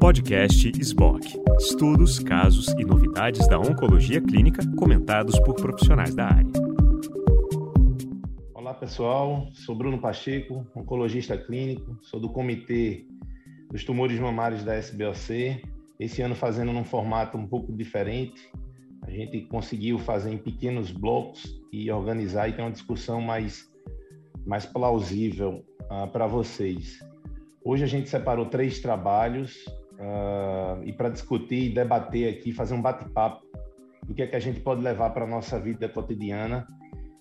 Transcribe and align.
Podcast 0.00 0.72
SBOC. 0.80 1.38
Estudos, 1.58 2.18
casos 2.18 2.68
e 2.78 2.84
novidades 2.84 3.46
da 3.48 3.58
oncologia 3.58 4.20
clínica 4.20 4.62
comentados 4.76 5.38
por 5.40 5.54
profissionais 5.54 6.14
da 6.14 6.26
área. 6.26 6.52
Olá 8.54 8.74
pessoal, 8.74 9.48
sou 9.52 9.74
Bruno 9.74 9.98
Pacheco, 9.98 10.66
oncologista 10.74 11.36
clínico, 11.36 11.98
sou 12.02 12.18
do 12.18 12.28
comitê 12.28 13.04
dos 13.70 13.84
tumores 13.84 14.18
mamários 14.18 14.64
da 14.64 14.78
SBOC. 14.78 15.62
Esse 15.98 16.22
ano 16.22 16.34
fazendo 16.34 16.72
num 16.72 16.84
formato 16.84 17.36
um 17.36 17.46
pouco 17.46 17.72
diferente. 17.72 18.50
A 19.02 19.10
gente 19.10 19.42
conseguiu 19.42 19.98
fazer 19.98 20.32
em 20.32 20.38
pequenos 20.38 20.90
blocos 20.90 21.60
e 21.72 21.90
organizar 21.90 22.48
e 22.48 22.52
ter 22.52 22.62
uma 22.62 22.70
discussão 22.70 23.20
mais, 23.20 23.70
mais 24.46 24.66
plausível 24.66 25.64
uh, 25.90 26.06
para 26.10 26.26
vocês. 26.26 26.98
Hoje 27.68 27.84
a 27.84 27.86
gente 27.86 28.08
separou 28.08 28.46
três 28.46 28.80
trabalhos 28.80 29.66
uh, 29.98 30.82
e 30.84 30.90
para 30.90 31.10
discutir 31.10 31.64
e 31.64 31.74
debater 31.74 32.32
aqui, 32.32 32.50
fazer 32.50 32.72
um 32.72 32.80
bate-papo 32.80 33.44
do 34.06 34.14
que 34.14 34.22
é 34.22 34.26
que 34.26 34.36
a 34.36 34.40
gente 34.40 34.58
pode 34.60 34.80
levar 34.80 35.10
para 35.10 35.26
a 35.26 35.28
nossa 35.28 35.60
vida 35.60 35.86
cotidiana. 35.86 36.66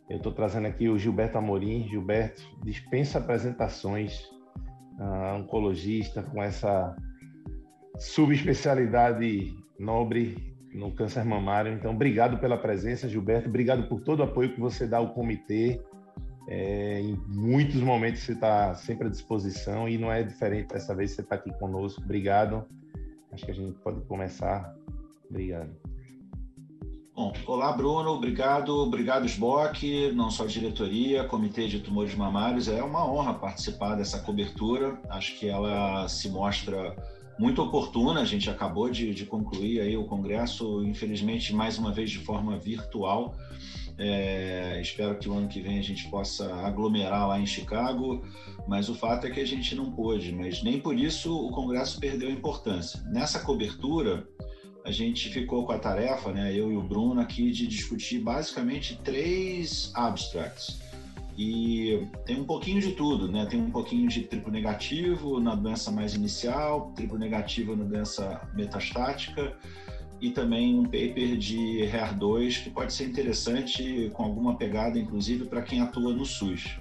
Eu 0.09 0.15
estou 0.15 0.31
trazendo 0.31 0.67
aqui 0.67 0.87
o 0.87 0.97
Gilberto 0.97 1.37
Amorim. 1.37 1.85
Gilberto 1.89 2.41
dispensa 2.63 3.19
apresentações, 3.19 4.21
uh, 4.97 5.35
oncologista 5.35 6.23
com 6.23 6.41
essa 6.41 6.95
subespecialidade 7.97 9.53
nobre 9.77 10.55
no 10.73 10.95
câncer 10.95 11.25
mamário. 11.25 11.73
Então, 11.73 11.91
obrigado 11.91 12.39
pela 12.39 12.57
presença, 12.57 13.09
Gilberto. 13.09 13.49
Obrigado 13.49 13.89
por 13.89 13.99
todo 13.99 14.21
o 14.21 14.23
apoio 14.23 14.53
que 14.53 14.61
você 14.61 14.87
dá 14.87 14.95
ao 14.95 15.13
comitê. 15.13 15.81
É, 16.47 17.01
em 17.01 17.15
muitos 17.27 17.81
momentos 17.81 18.21
você 18.21 18.31
está 18.31 18.73
sempre 18.73 19.07
à 19.07 19.09
disposição 19.09 19.87
e 19.89 19.97
não 19.97 20.11
é 20.11 20.23
diferente 20.23 20.69
dessa 20.69 20.95
vez 20.95 21.11
você 21.11 21.21
está 21.21 21.35
aqui 21.35 21.51
conosco. 21.59 22.01
Obrigado. 22.01 22.65
Acho 23.31 23.45
que 23.45 23.51
a 23.51 23.53
gente 23.53 23.77
pode 23.79 23.99
começar. 24.01 24.73
Obrigado. 25.29 25.69
Bom, 27.17 27.33
olá 27.47 27.71
Bruno, 27.71 28.11
obrigado, 28.11 28.69
obrigado 28.77 29.25
SBOC, 29.25 30.11
não 30.13 30.29
só 30.29 30.45
diretoria, 30.45 31.23
Comitê 31.23 31.67
de 31.67 31.79
Tumores 31.79 32.13
Mamários, 32.13 32.67
é 32.67 32.83
uma 32.83 33.11
honra 33.11 33.33
participar 33.33 33.95
dessa 33.95 34.19
cobertura, 34.19 35.01
acho 35.09 35.35
que 35.39 35.49
ela 35.49 36.07
se 36.07 36.29
mostra 36.29 36.95
muito 37.39 37.59
oportuna, 37.59 38.21
a 38.21 38.23
gente 38.23 38.51
acabou 38.51 38.87
de, 38.87 39.15
de 39.15 39.25
concluir 39.25 39.79
aí 39.81 39.97
o 39.97 40.05
congresso, 40.05 40.83
infelizmente 40.83 41.55
mais 41.55 41.79
uma 41.79 41.91
vez 41.91 42.11
de 42.11 42.19
forma 42.19 42.55
virtual, 42.55 43.33
é, 43.97 44.79
espero 44.81 45.17
que 45.17 45.27
o 45.27 45.33
ano 45.33 45.47
que 45.47 45.59
vem 45.59 45.79
a 45.79 45.83
gente 45.83 46.07
possa 46.09 46.53
aglomerar 46.55 47.27
lá 47.27 47.39
em 47.39 47.45
Chicago, 47.45 48.23
mas 48.67 48.89
o 48.89 48.95
fato 48.95 49.25
é 49.25 49.31
que 49.31 49.39
a 49.39 49.47
gente 49.47 49.75
não 49.75 49.91
pôde, 49.91 50.31
mas 50.31 50.61
nem 50.61 50.79
por 50.79 50.97
isso 50.97 51.35
o 51.35 51.51
Congresso 51.51 51.99
perdeu 51.99 52.29
importância. 52.29 53.01
Nessa 53.07 53.39
cobertura, 53.39 54.27
a 54.85 54.91
gente 54.91 55.29
ficou 55.29 55.65
com 55.65 55.71
a 55.71 55.79
tarefa, 55.79 56.31
né, 56.31 56.53
eu 56.53 56.71
e 56.71 56.77
o 56.77 56.81
Bruno 56.81 57.19
aqui, 57.19 57.51
de 57.51 57.67
discutir 57.67 58.19
basicamente 58.19 58.99
três 59.03 59.91
abstracts. 59.95 60.79
E 61.37 62.07
tem 62.25 62.39
um 62.39 62.45
pouquinho 62.45 62.81
de 62.81 62.93
tudo, 62.93 63.31
né? 63.31 63.45
Tem 63.45 63.61
um 63.61 63.69
pouquinho 63.69 64.09
de 64.09 64.23
triplo 64.23 64.51
negativo 64.51 65.39
na 65.39 65.53
doença 65.53 65.91
mais 65.91 66.15
inicial, 66.15 66.93
triplo 66.95 67.15
negativo 67.15 67.75
na 67.75 67.83
doença 67.83 68.41
metastática, 68.55 69.55
e 70.19 70.31
também 70.31 70.79
um 70.79 70.83
paper 70.83 71.37
de 71.37 71.81
HER2 71.91 72.63
que 72.63 72.69
pode 72.69 72.93
ser 72.93 73.05
interessante 73.05 74.09
com 74.13 74.23
alguma 74.23 74.55
pegada, 74.55 74.97
inclusive, 74.97 75.45
para 75.45 75.61
quem 75.61 75.81
atua 75.81 76.13
no 76.13 76.25
SUS. 76.25 76.79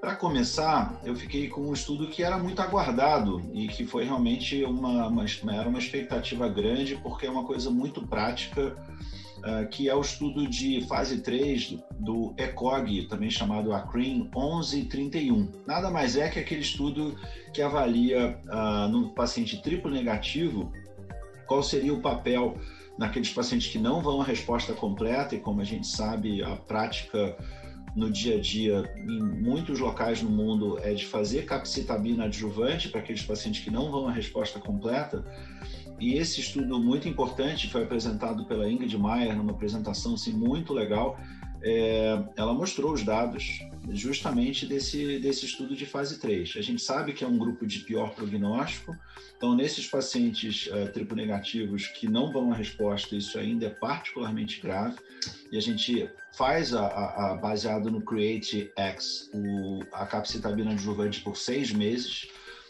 Para 0.00 0.14
começar, 0.14 1.00
eu 1.04 1.16
fiquei 1.16 1.48
com 1.48 1.62
um 1.62 1.72
estudo 1.72 2.08
que 2.08 2.22
era 2.22 2.38
muito 2.38 2.60
aguardado 2.60 3.42
e 3.52 3.66
que 3.66 3.84
foi 3.84 4.04
realmente 4.04 4.62
uma, 4.64 5.08
uma, 5.08 5.24
era 5.52 5.68
uma 5.68 5.78
expectativa 5.78 6.48
grande, 6.48 6.96
porque 7.02 7.26
é 7.26 7.30
uma 7.30 7.44
coisa 7.44 7.70
muito 7.70 8.06
prática, 8.06 8.76
uh, 9.38 9.66
que 9.68 9.88
é 9.88 9.94
o 9.94 10.00
estudo 10.00 10.46
de 10.46 10.86
fase 10.86 11.22
3 11.22 11.78
do 11.98 12.34
ECOG, 12.36 13.06
também 13.08 13.30
chamado 13.30 13.72
ACRIN 13.72 14.30
1131. 14.34 15.50
Nada 15.66 15.90
mais 15.90 16.16
é 16.16 16.28
que 16.28 16.38
aquele 16.38 16.60
estudo 16.60 17.16
que 17.52 17.62
avalia 17.62 18.38
uh, 18.44 18.88
no 18.88 19.14
paciente 19.14 19.60
triplo 19.62 19.90
negativo 19.90 20.70
qual 21.46 21.62
seria 21.62 21.94
o 21.94 22.00
papel 22.00 22.56
naqueles 22.98 23.32
pacientes 23.32 23.70
que 23.70 23.78
não 23.78 24.00
vão 24.00 24.20
à 24.20 24.24
resposta 24.24 24.72
completa, 24.72 25.34
e 25.34 25.40
como 25.40 25.60
a 25.60 25.64
gente 25.64 25.86
sabe, 25.86 26.42
a 26.42 26.56
prática 26.56 27.36
no 27.94 28.10
dia 28.10 28.36
a 28.36 28.40
dia 28.40 28.94
em 28.96 29.22
muitos 29.22 29.78
locais 29.78 30.22
no 30.22 30.28
mundo 30.28 30.78
é 30.82 30.92
de 30.92 31.06
fazer 31.06 31.46
capcitabina 31.46 32.24
adjuvante 32.24 32.90
para 32.90 33.00
aqueles 33.00 33.22
pacientes 33.22 33.64
que 33.64 33.70
não 33.70 33.90
vão 33.90 34.06
à 34.06 34.12
resposta 34.12 34.60
completa. 34.60 35.24
E 35.98 36.14
esse 36.14 36.40
estudo 36.40 36.78
muito 36.78 37.08
importante 37.08 37.70
foi 37.70 37.84
apresentado 37.84 38.44
pela 38.44 38.70
Ingrid 38.70 38.98
Meyer 38.98 39.34
numa 39.34 39.52
apresentação 39.52 40.12
assim, 40.14 40.32
muito 40.32 40.74
legal. 40.74 41.18
É, 41.68 42.24
ela 42.36 42.54
mostrou 42.54 42.92
os 42.92 43.02
dados 43.02 43.58
justamente 43.90 44.64
desse, 44.64 45.18
desse 45.18 45.46
estudo 45.46 45.74
de 45.74 45.84
fase 45.84 46.20
3. 46.20 46.54
A 46.56 46.62
gente 46.62 46.80
sabe 46.80 47.12
que 47.12 47.24
é 47.24 47.26
um 47.26 47.36
grupo 47.36 47.66
de 47.66 47.80
pior 47.80 48.14
prognóstico, 48.14 48.96
então, 49.36 49.54
nesses 49.54 49.86
pacientes 49.86 50.68
uh, 50.68 50.90
triplo 50.92 51.16
negativos 51.16 51.88
que 51.88 52.08
não 52.08 52.32
vão 52.32 52.52
à 52.52 52.54
resposta, 52.54 53.16
isso 53.16 53.36
ainda 53.36 53.66
é 53.66 53.70
particularmente 53.70 54.60
grave, 54.60 54.96
e 55.50 55.58
a 55.58 55.60
gente 55.60 56.08
faz, 56.32 56.72
a, 56.72 56.86
a, 56.86 57.32
a 57.32 57.34
baseado 57.34 57.90
no 57.90 58.00
CREATE 58.00 58.70
X, 58.76 59.28
o, 59.34 59.80
a 59.92 60.06
capcitabina 60.06 60.70
adjuvante 60.70 61.20
por 61.20 61.36
seis 61.36 61.72
meses, 61.72 62.28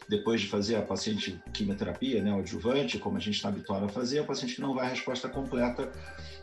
depois 0.09 0.41
de 0.41 0.47
fazer 0.47 0.77
a 0.77 0.83
paciente 0.83 1.41
quimioterapia, 1.53 2.23
né, 2.23 2.33
adjuvante, 2.33 2.99
como 2.99 3.17
a 3.17 3.21
gente 3.21 3.35
está 3.37 3.49
habituado 3.49 3.87
a 3.87 3.89
fazer, 3.89 4.21
o 4.21 4.25
paciente 4.25 4.61
não 4.61 4.75
vai 4.75 4.87
à 4.87 4.91
resposta 4.91 5.29
completa, 5.29 5.91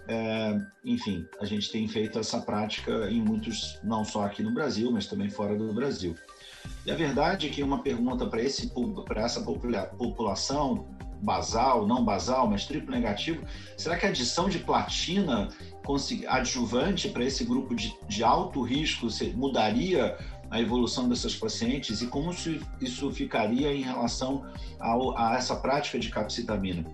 é, 0.07 0.59
enfim, 0.83 1.25
a 1.39 1.45
gente 1.45 1.71
tem 1.71 1.87
feito 1.87 2.19
essa 2.19 2.41
prática 2.41 3.09
em 3.09 3.21
muitos, 3.21 3.79
não 3.83 4.03
só 4.03 4.25
aqui 4.25 4.43
no 4.43 4.53
Brasil, 4.53 4.91
mas 4.91 5.07
também 5.07 5.29
fora 5.29 5.55
do 5.55 5.73
Brasil. 5.73 6.15
E 6.85 6.91
a 6.91 6.95
verdade 6.95 7.47
é 7.47 7.49
que 7.49 7.63
uma 7.63 7.81
pergunta 7.81 8.25
para 8.25 8.41
essa 8.41 9.41
população 9.97 10.87
basal, 11.21 11.87
não 11.87 12.03
basal, 12.03 12.49
mas 12.49 12.65
triplo 12.65 12.91
negativo, 12.91 13.45
será 13.77 13.97
que 13.97 14.05
a 14.05 14.09
adição 14.09 14.49
de 14.49 14.59
platina 14.59 15.47
adjuvante 16.27 17.09
para 17.09 17.23
esse 17.23 17.45
grupo 17.45 17.73
de, 17.73 17.93
de 18.07 18.23
alto 18.23 18.61
risco 18.61 19.07
mudaria 19.35 20.17
a 20.53 20.61
evolução 20.61 21.09
dessas 21.09 21.35
pacientes 21.35 22.03
e 22.03 22.07
como 22.07 22.31
isso 22.79 23.11
ficaria 23.11 23.73
em 23.73 23.81
relação 23.81 24.45
ao, 24.79 25.17
a 25.17 25.35
essa 25.35 25.55
prática 25.55 25.97
de 25.97 26.09
capcitamina? 26.09 26.85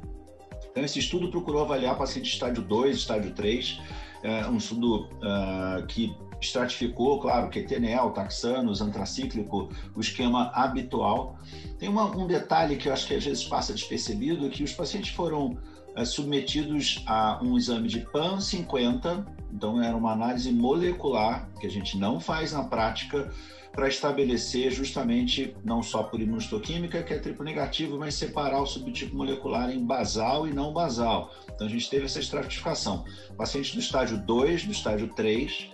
Então, 0.71 0.81
esse 0.81 0.99
estudo 0.99 1.29
procurou 1.29 1.63
avaliar 1.63 1.97
pacientes 1.97 2.31
estágio 2.31 2.63
2, 2.63 2.95
estágio 2.95 3.33
3, 3.33 3.81
é 4.23 4.47
um 4.47 4.55
estudo 4.55 5.09
uh, 5.17 5.85
que 5.87 6.15
estratificou, 6.41 7.19
claro, 7.19 7.49
QTNL, 7.49 8.11
taxanos, 8.13 8.79
antracíclico, 8.79 9.69
o 9.93 9.99
esquema 9.99 10.51
habitual. 10.53 11.37
Tem 11.77 11.89
uma, 11.89 12.05
um 12.15 12.25
detalhe 12.27 12.77
que 12.77 12.87
eu 12.87 12.93
acho 12.93 13.07
que 13.07 13.15
às 13.15 13.25
vezes 13.25 13.43
passa 13.43 13.73
despercebido, 13.73 14.49
que 14.49 14.63
os 14.63 14.71
pacientes 14.71 15.13
foram 15.13 15.57
é, 15.88 15.88
submetidos 16.05 17.03
a 17.05 17.39
um 17.41 17.57
exame 17.57 17.87
de 17.87 17.99
PAN 17.99 18.39
50, 18.39 19.25
então 19.51 19.81
era 19.81 19.95
uma 19.95 20.11
análise 20.11 20.51
molecular, 20.51 21.49
que 21.59 21.67
a 21.67 21.69
gente 21.69 21.97
não 21.97 22.19
faz 22.19 22.53
na 22.53 22.63
prática, 22.63 23.31
para 23.71 23.87
estabelecer 23.87 24.71
justamente, 24.71 25.55
não 25.63 25.81
só 25.81 26.03
por 26.03 26.19
imunohistoquímica, 26.19 27.03
que 27.03 27.13
é 27.13 27.19
triplo 27.19 27.45
negativo, 27.45 27.97
mas 27.97 28.15
separar 28.15 28.61
o 28.61 28.65
subtipo 28.65 29.15
molecular 29.15 29.69
em 29.69 29.85
basal 29.85 30.47
e 30.47 30.53
não 30.53 30.73
basal. 30.73 31.33
Então 31.53 31.67
a 31.67 31.69
gente 31.69 31.89
teve 31.89 32.05
essa 32.05 32.19
estratificação. 32.19 33.05
Pacientes 33.37 33.73
do 33.73 33.79
estágio 33.79 34.17
2, 34.17 34.65
do 34.65 34.71
estágio 34.71 35.07
3, 35.15 35.69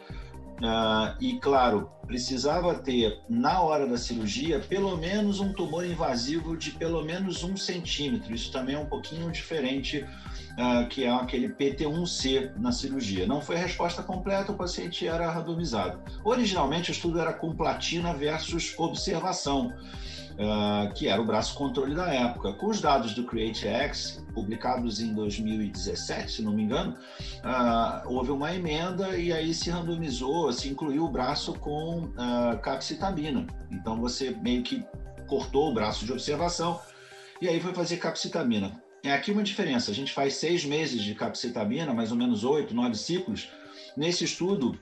Uh, 0.55 1.15
e, 1.19 1.37
claro, 1.39 1.91
precisava 2.07 2.75
ter, 2.75 3.19
na 3.27 3.59
hora 3.61 3.85
da 3.85 3.97
cirurgia, 3.97 4.59
pelo 4.59 4.95
menos 4.95 5.39
um 5.39 5.51
tumor 5.51 5.85
invasivo 5.85 6.55
de 6.55 6.71
pelo 6.71 7.03
menos 7.03 7.43
um 7.43 7.57
centímetro. 7.57 8.33
Isso 8.33 8.51
também 8.51 8.75
é 8.75 8.79
um 8.79 8.85
pouquinho 8.85 9.29
diferente, 9.31 10.05
uh, 10.57 10.87
que 10.87 11.03
é 11.03 11.09
aquele 11.09 11.49
PT1C 11.49 12.55
na 12.57 12.71
cirurgia. 12.71 13.27
Não 13.27 13.41
foi 13.41 13.57
a 13.57 13.59
resposta 13.59 14.01
completa, 14.01 14.51
o 14.51 14.55
paciente 14.55 15.05
era 15.05 15.29
randomizado. 15.29 15.99
Originalmente, 16.23 16.89
o 16.89 16.93
estudo 16.93 17.19
era 17.19 17.33
com 17.33 17.53
platina 17.53 18.13
versus 18.13 18.73
observação 18.77 19.73
uh, 20.35 20.93
que 20.93 21.07
era 21.07 21.21
o 21.21 21.25
braço 21.25 21.55
controle 21.55 21.95
da 21.95 22.13
época. 22.13 22.53
Com 22.53 22.67
os 22.67 22.81
dados 22.81 23.13
do 23.13 23.23
CreateX, 23.23 24.23
publicados 24.33 24.99
em 24.99 25.13
2017, 25.13 26.31
se 26.31 26.41
não 26.41 26.53
me 26.53 26.63
engano, 26.63 26.95
uh, 27.43 28.13
houve 28.13 28.31
uma 28.31 28.53
emenda 28.53 29.17
e 29.17 29.31
aí 29.31 29.53
se 29.53 29.69
randomizou, 29.69 30.51
se 30.51 30.69
incluiu 30.69 31.05
o 31.05 31.09
braço 31.09 31.53
com 31.53 32.05
uh, 32.05 32.57
capcitabina. 32.61 33.45
Então 33.71 33.99
você 33.99 34.31
meio 34.31 34.63
que 34.63 34.83
cortou 35.27 35.71
o 35.71 35.73
braço 35.73 36.05
de 36.05 36.11
observação 36.11 36.79
e 37.41 37.47
aí 37.47 37.59
foi 37.59 37.73
fazer 37.73 37.97
capcitabina. 37.97 38.81
É 39.03 39.11
aqui 39.11 39.31
uma 39.31 39.43
diferença. 39.43 39.91
A 39.91 39.93
gente 39.93 40.11
faz 40.11 40.35
seis 40.35 40.65
meses 40.65 41.01
de 41.01 41.13
capcitabina, 41.13 41.93
mais 41.93 42.11
ou 42.11 42.17
menos 42.17 42.43
oito, 42.43 42.73
nove 42.73 42.95
ciclos. 42.95 43.49
Nesse 43.95 44.23
estudo, 44.23 44.77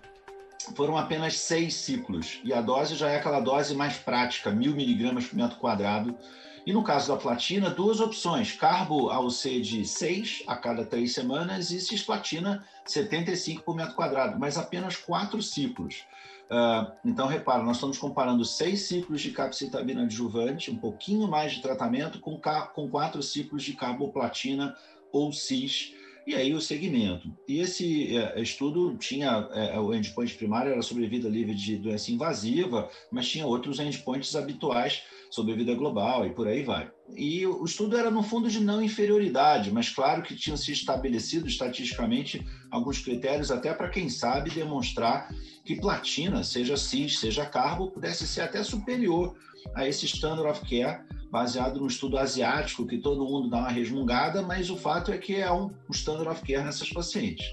foram 0.75 0.97
apenas 0.97 1.37
seis 1.37 1.73
ciclos. 1.75 2.39
E 2.43 2.53
a 2.53 2.61
dose 2.61 2.95
já 2.95 3.09
é 3.09 3.17
aquela 3.17 3.39
dose 3.39 3.75
mais 3.75 3.97
prática, 3.97 4.51
mil 4.51 4.75
miligramas 4.75 5.25
por 5.25 5.35
metro 5.35 5.57
quadrado. 5.57 6.17
E 6.65 6.71
no 6.71 6.83
caso 6.83 7.13
da 7.13 7.19
platina, 7.19 7.69
duas 7.69 7.99
opções: 7.99 8.53
carbo 8.53 9.09
AUC 9.09 9.61
de 9.61 9.85
6 9.85 10.43
a 10.47 10.55
cada 10.55 10.85
três 10.85 11.13
semanas 11.13 11.71
e 11.71 11.79
cisplatina 11.79 12.65
75 12.85 13.63
por 13.63 13.75
metro 13.75 13.95
quadrado, 13.95 14.39
mas 14.39 14.57
apenas 14.57 14.95
quatro 14.95 15.41
ciclos. 15.41 16.05
Uh, 16.49 16.91
então, 17.03 17.27
repara, 17.27 17.63
nós 17.63 17.77
estamos 17.77 17.97
comparando 17.97 18.45
seis 18.45 18.83
ciclos 18.83 19.21
de 19.21 19.31
capecitabina 19.31 20.03
adjuvante, 20.03 20.69
um 20.69 20.77
pouquinho 20.77 21.27
mais 21.27 21.53
de 21.53 21.61
tratamento, 21.61 22.19
com, 22.19 22.39
com 22.73 22.89
quatro 22.89 23.23
ciclos 23.23 23.63
de 23.63 23.73
carboplatina 23.73 24.75
ou 25.11 25.31
cis 25.31 25.93
e 26.25 26.35
aí 26.35 26.53
o 26.53 26.61
segmento. 26.61 27.31
E 27.47 27.59
esse 27.59 28.15
é, 28.15 28.41
estudo 28.41 28.95
tinha, 28.97 29.47
é, 29.53 29.79
o 29.79 29.93
endpoint 29.93 30.35
primário 30.35 30.71
era 30.71 30.81
sobrevida 30.81 31.27
livre 31.27 31.53
de 31.53 31.77
doença 31.77 32.11
invasiva, 32.11 32.89
mas 33.11 33.27
tinha 33.27 33.45
outros 33.45 33.79
endpoints 33.79 34.35
habituais, 34.35 35.03
sobrevida 35.29 35.73
global 35.73 36.25
e 36.25 36.29
por 36.29 36.47
aí 36.47 36.63
vai. 36.63 36.89
E 37.15 37.45
o 37.45 37.65
estudo 37.65 37.97
era 37.97 38.09
no 38.09 38.23
fundo 38.23 38.49
de 38.49 38.59
não 38.59 38.81
inferioridade, 38.81 39.71
mas 39.71 39.89
claro 39.89 40.21
que 40.21 40.35
tinham 40.35 40.55
se 40.55 40.71
estabelecido 40.71 41.47
estatisticamente 41.47 42.45
alguns 42.71 42.99
critérios 42.99 43.51
até 43.51 43.73
para 43.73 43.89
quem 43.89 44.09
sabe 44.09 44.49
demonstrar 44.49 45.29
que 45.65 45.79
platina, 45.79 46.43
seja 46.43 46.77
cis, 46.77 47.19
seja 47.19 47.45
carbo, 47.45 47.91
pudesse 47.91 48.27
ser 48.27 48.41
até 48.41 48.63
superior 48.63 49.35
a 49.75 49.87
esse 49.87 50.05
standard 50.05 50.49
of 50.49 50.61
care 50.69 51.01
baseado 51.33 51.79
no 51.79 51.87
estudo 51.87 52.19
asiático, 52.19 52.85
que 52.85 52.99
todo 52.99 53.25
mundo 53.25 53.49
dá 53.49 53.57
uma 53.57 53.69
resmungada, 53.69 54.43
mas 54.43 54.69
o 54.69 54.77
fato 54.77 55.11
é 55.11 55.17
que 55.17 55.35
é 55.35 55.51
um, 55.51 55.71
standard 55.89 56.29
of 56.29 56.43
care 56.45 56.63
nessas 56.63 56.91
pacientes. 56.91 57.43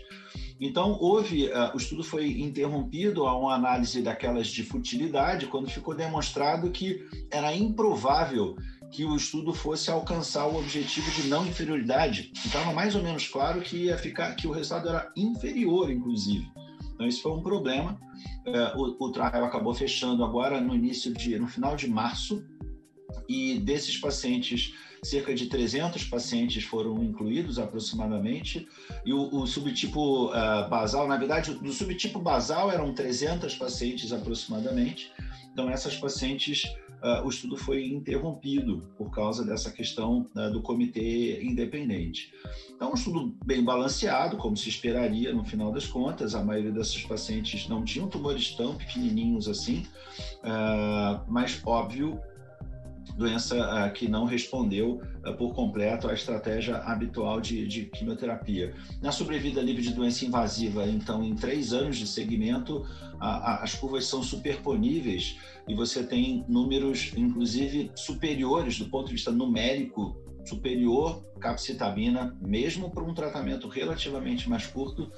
Então, 0.61 0.99
houve, 1.01 1.47
uh, 1.47 1.73
o 1.73 1.79
estudo 1.79 2.05
foi 2.05 2.43
interrompido 2.43 3.27
a 3.27 3.35
uma 3.35 3.55
análise 3.55 4.03
daquelas 4.03 4.49
de 4.49 4.63
futilidade, 4.63 5.47
quando 5.47 5.71
ficou 5.71 5.95
demonstrado 5.95 6.71
que 6.71 7.09
era 7.31 7.57
improvável 7.57 8.55
que 8.93 9.07
o 9.07 9.17
estudo 9.17 9.55
fosse 9.55 9.91
alcançar 9.91 10.47
o 10.47 10.59
objetivo 10.59 11.11
de 11.13 11.29
não 11.29 11.47
inferioridade. 11.47 12.33
Estava 12.35 12.75
mais 12.75 12.95
ou 12.95 13.03
menos 13.03 13.27
claro 13.29 13.63
que 13.63 13.85
ia 13.85 13.97
ficar, 13.97 14.35
que 14.35 14.47
o 14.47 14.53
resultado 14.53 14.91
era 14.91 15.11
inferior, 15.17 15.91
inclusive. 15.91 16.47
Então, 16.93 17.07
isso 17.07 17.23
foi 17.23 17.33
um 17.33 17.41
problema. 17.41 17.99
Uh, 18.47 18.95
o, 19.01 19.07
o 19.07 19.11
trial 19.11 19.43
acabou 19.43 19.73
fechando 19.73 20.23
agora 20.23 20.61
no 20.61 20.75
início 20.75 21.15
de, 21.15 21.39
no 21.39 21.49
final 21.49 21.75
de 21.75 21.89
março, 21.89 22.45
e 23.29 23.59
desses 23.59 23.97
pacientes, 23.97 24.75
cerca 25.03 25.35
de 25.35 25.47
300 25.47 26.05
pacientes 26.05 26.65
foram 26.65 27.03
incluídos 27.03 27.59
aproximadamente, 27.59 28.69
e 29.05 29.13
o, 29.13 29.35
o 29.35 29.47
subtipo 29.47 30.27
uh, 30.27 30.69
basal, 30.69 31.09
na 31.09 31.17
verdade, 31.17 31.55
do 31.55 31.73
subtipo 31.73 32.19
basal 32.19 32.71
eram 32.71 32.93
300 32.93 33.55
pacientes 33.55 34.13
aproximadamente, 34.13 35.11
então 35.53 35.71
essas 35.71 35.97
pacientes, 35.97 36.65
uh, 37.03 37.25
o 37.25 37.29
estudo 37.29 37.57
foi 37.57 37.87
interrompido 37.87 38.87
por 38.97 39.11
causa 39.11 39.45
dessa 39.45 39.71
questão 39.71 40.29
uh, 40.37 40.51
do 40.51 40.61
comitê 40.61 41.43
independente. 41.43 42.33
Então, 42.75 42.91
um 42.91 42.95
estudo 42.95 43.35
bem 43.45 43.65
balanceado, 43.65 44.37
como 44.37 44.57
se 44.57 44.69
esperaria 44.69 45.33
no 45.33 45.45
final 45.45 45.73
das 45.73 45.87
contas, 45.87 46.35
a 46.35 46.45
maioria 46.45 46.73
dessas 46.73 47.03
pacientes 47.03 47.69
não 47.69 47.85
tinham 47.85 48.09
tumores 48.09 48.55
tão 48.55 48.75
pequenininhos 48.75 49.49
assim, 49.49 49.87
mas 51.29 51.61
óbvio 51.65 52.19
doença 53.17 53.57
uh, 53.57 53.93
que 53.93 54.09
não 54.09 54.25
respondeu 54.25 55.01
uh, 55.25 55.35
por 55.35 55.55
completo 55.55 56.09
à 56.09 56.15
estratégia 56.15 56.77
habitual 56.79 57.41
de, 57.41 57.67
de, 57.67 57.85
quimioterapia. 57.87 58.75
Na 59.03 59.13
sobrevida 59.13 59.61
livre 59.61 59.83
de 59.83 59.93
doença 59.93 60.25
invasiva, 60.25 60.87
então, 60.87 61.23
em 61.23 61.35
três 61.35 61.73
anos 61.73 61.97
de 61.97 62.07
segmento, 62.07 62.79
uh, 62.79 63.17
as 63.21 63.75
curvas 63.75 64.07
são 64.07 64.23
superponíveis 64.23 65.37
e 65.69 65.75
você 65.75 66.03
tem 66.03 66.45
números, 66.49 67.13
inclusive, 67.17 67.91
superiores 67.95 68.79
do 68.79 68.87
ponto 68.87 69.07
de 69.07 69.13
vista 69.13 69.31
numérico 69.31 70.17
superior 70.45 71.23
capcitabina, 71.39 72.37
mesmo 72.41 72.91
para 72.91 73.03
um 73.03 73.15
tratamento 73.15 73.69
relativamente 73.69 74.49
mais 74.49 74.67
curto, 74.67 75.11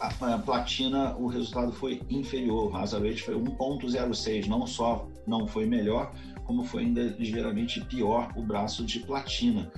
a, 0.00 0.38
platina, 0.38 1.16
o 1.16 1.26
resultado 1.26 1.72
foi 1.72 2.02
inferior, 2.10 2.70
o 2.70 2.76
hazard 2.76 3.08
rate 3.08 3.22
foi 3.22 3.34
1.06, 3.34 4.46
não 4.46 4.66
só 4.66 5.08
não 5.26 5.46
foi 5.46 5.66
melhor, 5.66 6.12
como 6.44 6.64
foi 6.64 6.84
ainda 6.84 7.02
ligeiramente 7.18 7.80
pior 7.84 8.32
o 8.36 8.42
braço 8.42 8.84
de 8.84 9.00
platina. 9.00 9.70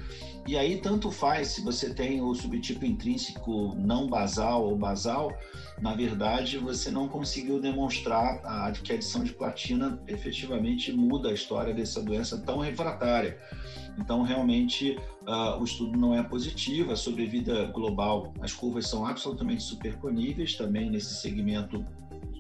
E 0.47 0.57
aí, 0.57 0.81
tanto 0.81 1.11
faz 1.11 1.49
se 1.49 1.63
você 1.63 1.93
tem 1.93 2.21
o 2.21 2.33
subtipo 2.35 2.85
intrínseco 2.85 3.75
não 3.77 4.07
basal 4.07 4.65
ou 4.65 4.77
basal, 4.77 5.37
na 5.81 5.95
verdade, 5.95 6.57
você 6.59 6.91
não 6.91 7.09
conseguiu 7.09 7.61
demonstrar 7.61 8.41
a, 8.45 8.71
que 8.71 8.93
a 8.93 8.95
adição 8.95 9.25
de 9.25 9.33
platina 9.33 10.01
efetivamente 10.07 10.93
muda 10.93 11.31
a 11.31 11.33
história 11.33 11.75
dessa 11.75 12.01
doença 12.01 12.39
tão 12.39 12.59
refratária. 12.61 13.39
Então, 13.99 14.23
realmente, 14.23 14.97
uh, 15.27 15.61
o 15.61 15.65
estudo 15.65 15.99
não 15.99 16.15
é 16.15 16.23
positivo. 16.23 16.93
A 16.93 16.97
sobrevida 16.97 17.67
global, 17.67 18.33
as 18.41 18.53
curvas 18.53 18.87
são 18.89 19.05
absolutamente 19.05 19.63
superponíveis 19.63 20.55
também 20.55 20.91
nesse 20.91 21.15
segmento. 21.17 21.85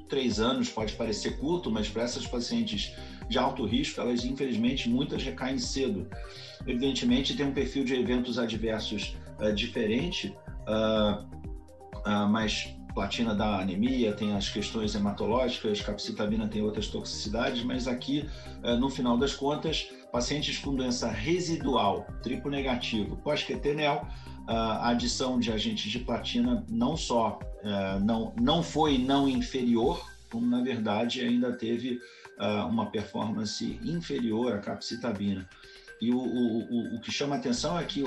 Três 0.08 0.38
anos 0.38 0.68
pode 0.68 0.92
parecer 0.92 1.38
curto, 1.38 1.70
mas 1.70 1.88
para 1.88 2.02
essas 2.02 2.26
pacientes 2.26 2.94
de 3.28 3.38
alto 3.38 3.64
risco, 3.64 4.00
elas 4.00 4.24
infelizmente 4.24 4.88
muitas 4.88 5.22
recaem 5.22 5.58
cedo. 5.58 6.08
Evidentemente 6.66 7.36
tem 7.36 7.46
um 7.46 7.52
perfil 7.52 7.84
de 7.84 7.94
eventos 7.94 8.38
adversos 8.38 9.16
uh, 9.40 9.52
diferente, 9.52 10.34
uh, 10.68 11.22
uh, 12.08 12.28
mas 12.28 12.74
platina 12.94 13.34
dá 13.34 13.60
anemia, 13.60 14.14
tem 14.14 14.34
as 14.34 14.48
questões 14.48 14.94
hematológicas, 14.94 15.82
capcitabina 15.82 16.48
tem 16.48 16.62
outras 16.62 16.88
toxicidades, 16.88 17.62
mas 17.62 17.86
aqui, 17.86 18.26
no 18.80 18.88
final 18.88 19.18
das 19.18 19.34
contas, 19.34 19.90
pacientes 20.10 20.56
com 20.56 20.74
doença 20.74 21.06
residual, 21.06 22.06
triplo 22.22 22.50
negativo, 22.50 23.18
pós-quetenel, 23.18 24.08
a 24.46 24.88
adição 24.88 25.38
de 25.38 25.52
agentes 25.52 25.92
de 25.92 25.98
platina 25.98 26.64
não 26.70 26.96
só 26.96 27.38
não, 28.02 28.34
não 28.40 28.62
foi 28.62 28.96
não 28.96 29.28
inferior, 29.28 30.02
como 30.30 30.46
na 30.46 30.62
verdade 30.62 31.20
ainda 31.20 31.52
teve 31.52 32.00
uh, 32.38 32.66
uma 32.66 32.90
performance 32.90 33.78
inferior 33.82 34.54
à 34.54 34.58
capcitabina. 34.58 35.48
E 36.00 36.10
o, 36.10 36.18
o, 36.18 36.96
o, 36.96 37.00
que 37.00 37.10
chama 37.10 37.36
atenção 37.36 37.78
é 37.78 37.84
que 37.84 38.04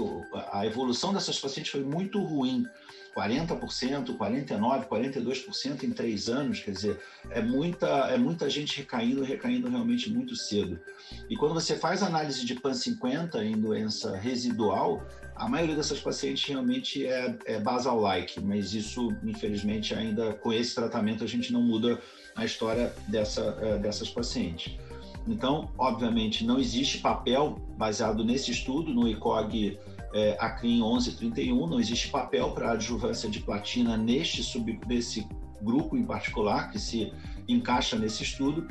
a 0.52 0.66
evolução 0.66 1.12
dessas 1.12 1.40
pacientes 1.40 1.72
foi 1.72 1.84
muito 1.84 2.22
ruim. 2.22 2.68
40%, 3.16 4.16
49%, 4.16 4.88
42% 4.88 5.84
em 5.84 5.92
três 5.92 6.30
anos, 6.30 6.60
quer 6.60 6.72
dizer, 6.72 7.00
é 7.32 7.42
muita, 7.42 7.88
é 7.88 8.18
muita 8.18 8.48
gente 8.50 8.78
recaindo, 8.78 9.24
recaindo 9.24 9.68
realmente 9.68 10.10
muito 10.10 10.36
cedo. 10.36 10.80
E 11.28 11.36
quando 11.36 11.56
você 11.56 11.76
faz 11.76 12.04
análise 12.04 12.46
de 12.46 12.56
PAN50 12.56 13.44
em 13.44 13.60
doença 13.60 14.16
residual, 14.16 15.06
a 15.40 15.48
maioria 15.48 15.76
dessas 15.76 16.02
pacientes 16.02 16.44
realmente 16.48 17.06
é, 17.06 17.38
é 17.46 17.60
basal-like, 17.60 18.42
mas 18.42 18.74
isso, 18.74 19.16
infelizmente, 19.24 19.96
ainda 19.96 20.34
com 20.34 20.52
esse 20.52 20.76
tratamento 20.76 21.24
a 21.24 21.28
gente 21.28 21.54
não 21.54 21.62
muda 21.62 22.00
a 22.36 22.44
história 22.44 22.94
dessa, 23.08 23.58
eh, 23.62 23.78
dessas 23.78 24.10
pacientes. 24.10 24.78
Então, 25.26 25.70
obviamente, 25.78 26.46
não 26.46 26.60
existe 26.60 26.98
papel 26.98 27.56
baseado 27.78 28.24
nesse 28.24 28.52
estudo, 28.52 28.94
no 28.94 29.08
ICOG 29.08 29.80
é, 30.14 30.36
ACRIM 30.40 30.82
1131, 30.82 31.68
não 31.68 31.80
existe 31.80 32.10
papel 32.10 32.52
para 32.52 32.72
adjuvância 32.72 33.30
de 33.30 33.40
platina 33.40 33.96
neste 33.96 34.44
sub, 34.44 34.80
nesse 34.88 35.26
grupo 35.62 35.96
em 35.96 36.04
particular, 36.04 36.70
que 36.72 36.80
se 36.80 37.14
encaixa 37.48 37.98
nesse 37.98 38.24
estudo. 38.24 38.68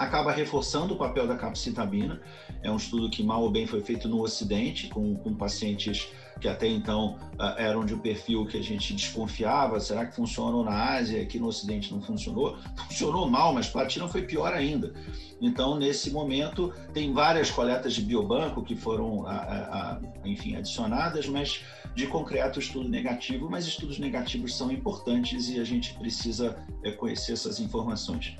Acaba 0.00 0.32
reforçando 0.32 0.94
o 0.94 0.96
papel 0.96 1.28
da 1.28 1.36
capcitabina. 1.36 2.22
É 2.62 2.70
um 2.70 2.76
estudo 2.76 3.10
que, 3.10 3.22
mal 3.22 3.42
ou 3.42 3.50
bem, 3.50 3.66
foi 3.66 3.82
feito 3.82 4.08
no 4.08 4.22
Ocidente, 4.22 4.88
com, 4.88 5.14
com 5.14 5.34
pacientes 5.34 6.08
que 6.40 6.48
até 6.48 6.66
então 6.66 7.18
uh, 7.34 7.58
eram 7.58 7.84
de 7.84 7.94
um 7.94 7.98
perfil 7.98 8.46
que 8.46 8.56
a 8.56 8.62
gente 8.62 8.94
desconfiava, 8.94 9.78
será 9.78 10.06
que 10.06 10.16
funcionou 10.16 10.64
na 10.64 10.94
Ásia, 10.94 11.22
aqui 11.22 11.38
no 11.38 11.46
Ocidente 11.46 11.92
não 11.92 12.00
funcionou? 12.00 12.56
Funcionou 12.88 13.28
mal, 13.28 13.52
mas 13.52 13.68
platina 13.68 14.08
foi 14.08 14.22
pior 14.22 14.52
ainda. 14.52 14.94
Então, 15.40 15.78
nesse 15.78 16.10
momento, 16.10 16.72
tem 16.92 17.12
várias 17.12 17.50
coletas 17.50 17.94
de 17.94 18.02
biobanco 18.02 18.62
que 18.62 18.76
foram, 18.76 19.26
a, 19.26 19.32
a, 19.32 19.92
a, 19.92 20.00
enfim, 20.24 20.54
adicionadas, 20.56 21.26
mas 21.26 21.62
de 21.94 22.06
concreto 22.06 22.58
estudo 22.58 22.88
negativo, 22.88 23.48
mas 23.50 23.66
estudos 23.66 23.98
negativos 23.98 24.56
são 24.56 24.70
importantes 24.70 25.48
e 25.48 25.58
a 25.58 25.64
gente 25.64 25.94
precisa 25.94 26.56
é, 26.84 26.92
conhecer 26.92 27.32
essas 27.32 27.58
informações. 27.58 28.36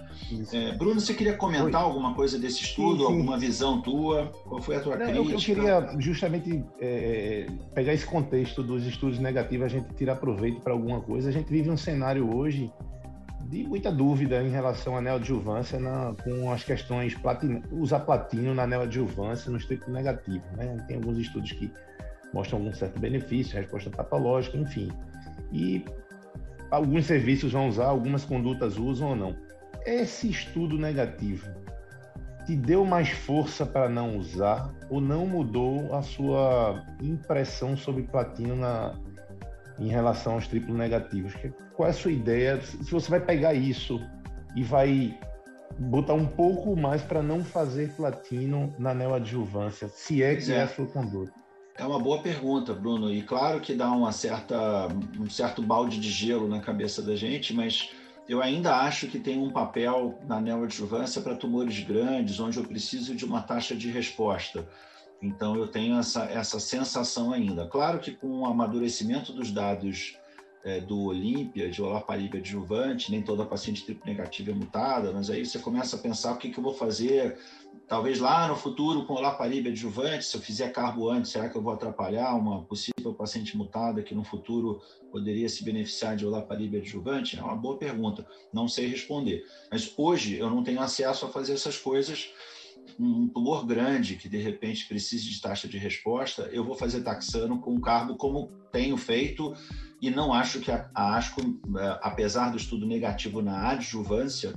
É, 0.53 0.73
Bruno, 0.73 1.01
você 1.01 1.15
queria 1.15 1.37
comentar 1.37 1.83
Oi. 1.83 1.89
alguma 1.89 2.15
coisa 2.15 2.39
desse 2.39 2.63
estudo, 2.63 2.99
sim, 2.99 3.07
sim. 3.07 3.13
alguma 3.13 3.39
visão 3.39 3.81
tua? 3.81 4.27
Qual 4.45 4.61
foi 4.61 4.77
a 4.77 4.81
tua 4.81 4.97
Não, 4.97 5.07
crítica? 5.07 5.31
Eu, 5.31 5.31
eu 5.31 5.39
queria 5.39 6.01
justamente 6.01 6.65
é, 6.81 7.47
pegar 7.75 7.90
esse 7.95 8.07
contexto 8.07 8.63
dos 8.63 8.87
estudos 8.87 9.19
negativos, 9.19 9.67
a 9.67 9.69
gente 9.69 9.95
tirar 9.95 10.17
proveito 10.17 10.61
para 10.61 10.73
alguma 10.73 11.01
coisa. 11.01 11.29
A 11.29 11.33
gente 11.33 11.51
vive 11.51 11.71
um 11.71 11.77
cenário 11.77 12.37
hoje 12.37 12.73
de 13.49 13.65
muita 13.65 13.91
dúvida 13.91 14.43
em 14.43 14.51
relação 14.51 14.97
à 14.97 15.01
neoadjuvância 15.01 15.79
na, 15.79 16.15
com 16.23 16.53
as 16.53 16.63
questões 16.63 17.15
platina, 17.15 17.63
usar 17.73 18.01
platino 18.01 18.55
na 18.55 18.67
neoadjuvância 18.67 19.51
no 19.51 19.57
estricto 19.57 19.91
negativo. 19.91 20.45
Né? 20.57 20.85
Tem 20.87 20.97
alguns 20.97 21.19
estudos 21.19 21.51
que 21.53 21.71
mostram 22.33 22.61
algum 22.61 22.73
certo 22.73 23.01
benefício, 23.01 23.59
resposta 23.59 23.91
patológica, 23.91 24.57
enfim. 24.57 24.91
E 25.53 25.85
alguns 26.71 27.07
serviços 27.07 27.53
vão 27.53 27.69
usar, 27.69 27.87
algumas 27.87 28.25
condutas 28.25 28.77
usam 28.77 29.11
ou 29.11 29.17
não. 29.17 29.37
Esse 29.85 30.31
estudo 30.31 30.79
negativo 30.79 31.51
te 32.51 32.57
deu 32.57 32.85
mais 32.85 33.11
força 33.11 33.65
para 33.65 33.89
não 33.89 34.17
usar 34.17 34.75
ou 34.89 35.01
não 35.01 35.25
mudou 35.25 35.95
a 35.95 36.03
sua 36.03 36.85
impressão 37.01 37.77
sobre 37.77 38.03
platino 38.03 38.57
na, 38.57 38.99
em 39.79 39.87
relação 39.87 40.33
aos 40.35 40.49
triplos 40.49 40.77
negativos? 40.77 41.33
Qual 41.77 41.87
é 41.87 41.91
a 41.91 41.95
sua 41.95 42.11
ideia? 42.11 42.61
Se 42.61 42.91
você 42.91 43.09
vai 43.09 43.21
pegar 43.21 43.55
isso 43.55 44.01
e 44.57 44.65
vai 44.65 45.17
botar 45.79 46.15
um 46.15 46.27
pouco 46.27 46.75
mais 46.75 47.03
para 47.03 47.23
não 47.23 47.45
fazer 47.45 47.93
platino 47.93 48.75
na 48.77 48.93
neoadjuvância, 48.93 49.89
se 49.89 50.21
é 50.21 50.35
que 50.35 50.51
é. 50.51 50.57
é 50.57 50.63
a 50.63 50.69
sua 50.69 50.87
conduta. 50.87 51.33
É 51.79 51.85
uma 51.85 52.01
boa 52.01 52.21
pergunta, 52.21 52.75
Bruno. 52.75 53.13
E 53.13 53.23
claro 53.23 53.61
que 53.61 53.75
dá 53.75 53.93
uma 53.93 54.11
certa, 54.11 54.89
um 55.19 55.31
certo 55.31 55.63
balde 55.63 56.01
de 56.01 56.11
gelo 56.11 56.49
na 56.49 56.59
cabeça 56.59 57.01
da 57.01 57.15
gente, 57.15 57.55
mas 57.55 57.93
eu 58.31 58.41
ainda 58.41 58.77
acho 58.77 59.09
que 59.09 59.19
tem 59.19 59.37
um 59.41 59.51
papel 59.51 60.17
na 60.25 60.41
neoadjuvância 60.41 61.21
para 61.21 61.35
tumores 61.35 61.81
grandes, 61.81 62.39
onde 62.39 62.59
eu 62.59 62.65
preciso 62.65 63.13
de 63.13 63.25
uma 63.25 63.43
taxa 63.43 63.75
de 63.75 63.91
resposta. 63.91 64.69
Então, 65.21 65.57
eu 65.57 65.67
tenho 65.67 65.99
essa, 65.99 66.27
essa 66.27 66.61
sensação 66.61 67.33
ainda. 67.33 67.67
Claro 67.67 67.99
que 67.99 68.13
com 68.13 68.29
o 68.29 68.47
amadurecimento 68.47 69.33
dos 69.33 69.51
dados 69.51 70.17
é, 70.63 70.81
do 70.81 71.07
Olímpia, 71.07 71.69
de 71.69 71.83
olaparib 71.83 72.37
adjuvante, 72.37 73.11
nem 73.11 73.21
toda 73.21 73.45
paciente 73.45 73.85
triplo 73.85 74.07
negativa 74.07 74.53
é 74.53 74.55
mutada, 74.55 75.11
mas 75.13 75.29
aí 75.29 75.45
você 75.45 75.59
começa 75.59 75.97
a 75.97 75.99
pensar 75.99 76.33
o 76.33 76.37
que, 76.37 76.51
que 76.51 76.59
eu 76.59 76.63
vou 76.63 76.75
fazer, 76.75 77.37
talvez 77.91 78.21
lá 78.21 78.47
no 78.47 78.55
futuro 78.55 79.05
com 79.05 79.15
olaparib 79.15 79.67
adjuvante, 79.67 80.25
se 80.25 80.37
eu 80.37 80.41
fizer 80.41 80.69
carbo 80.69 81.11
antes, 81.11 81.33
será 81.33 81.49
que 81.49 81.57
eu 81.57 81.61
vou 81.61 81.73
atrapalhar 81.73 82.33
uma 82.37 82.63
possível 82.63 83.13
paciente 83.13 83.57
mutada 83.57 84.01
que 84.01 84.15
no 84.15 84.23
futuro 84.23 84.81
poderia 85.11 85.49
se 85.49 85.65
beneficiar 85.65 86.15
de 86.15 86.25
olaparib 86.25 86.77
adjuvante? 86.77 87.37
É 87.37 87.43
uma 87.43 87.57
boa 87.57 87.77
pergunta, 87.77 88.25
não 88.53 88.69
sei 88.69 88.87
responder. 88.87 89.45
Mas 89.73 89.93
hoje 89.97 90.37
eu 90.37 90.49
não 90.49 90.63
tenho 90.63 90.81
acesso 90.81 91.27
a 91.27 91.31
fazer 91.31 91.55
essas 91.55 91.77
coisas, 91.79 92.31
um 92.97 93.27
tumor 93.27 93.67
grande 93.67 94.15
que 94.15 94.29
de 94.29 94.39
repente 94.39 94.87
precise 94.87 95.29
de 95.29 95.41
taxa 95.41 95.67
de 95.67 95.77
resposta, 95.77 96.49
eu 96.53 96.63
vou 96.63 96.77
fazer 96.77 97.03
taxano 97.03 97.59
com 97.59 97.81
carbo 97.81 98.15
como 98.15 98.53
tenho 98.71 98.97
feito 98.97 99.53
e 100.01 100.11
não 100.11 100.33
acho 100.33 100.61
que 100.61 100.71
a 100.71 100.89
ASCO, 100.95 101.41
é, 101.77 101.99
apesar 102.03 102.51
do 102.51 102.57
estudo 102.57 102.87
negativo 102.87 103.43
na 103.43 103.71
adjuvância, 103.71 104.55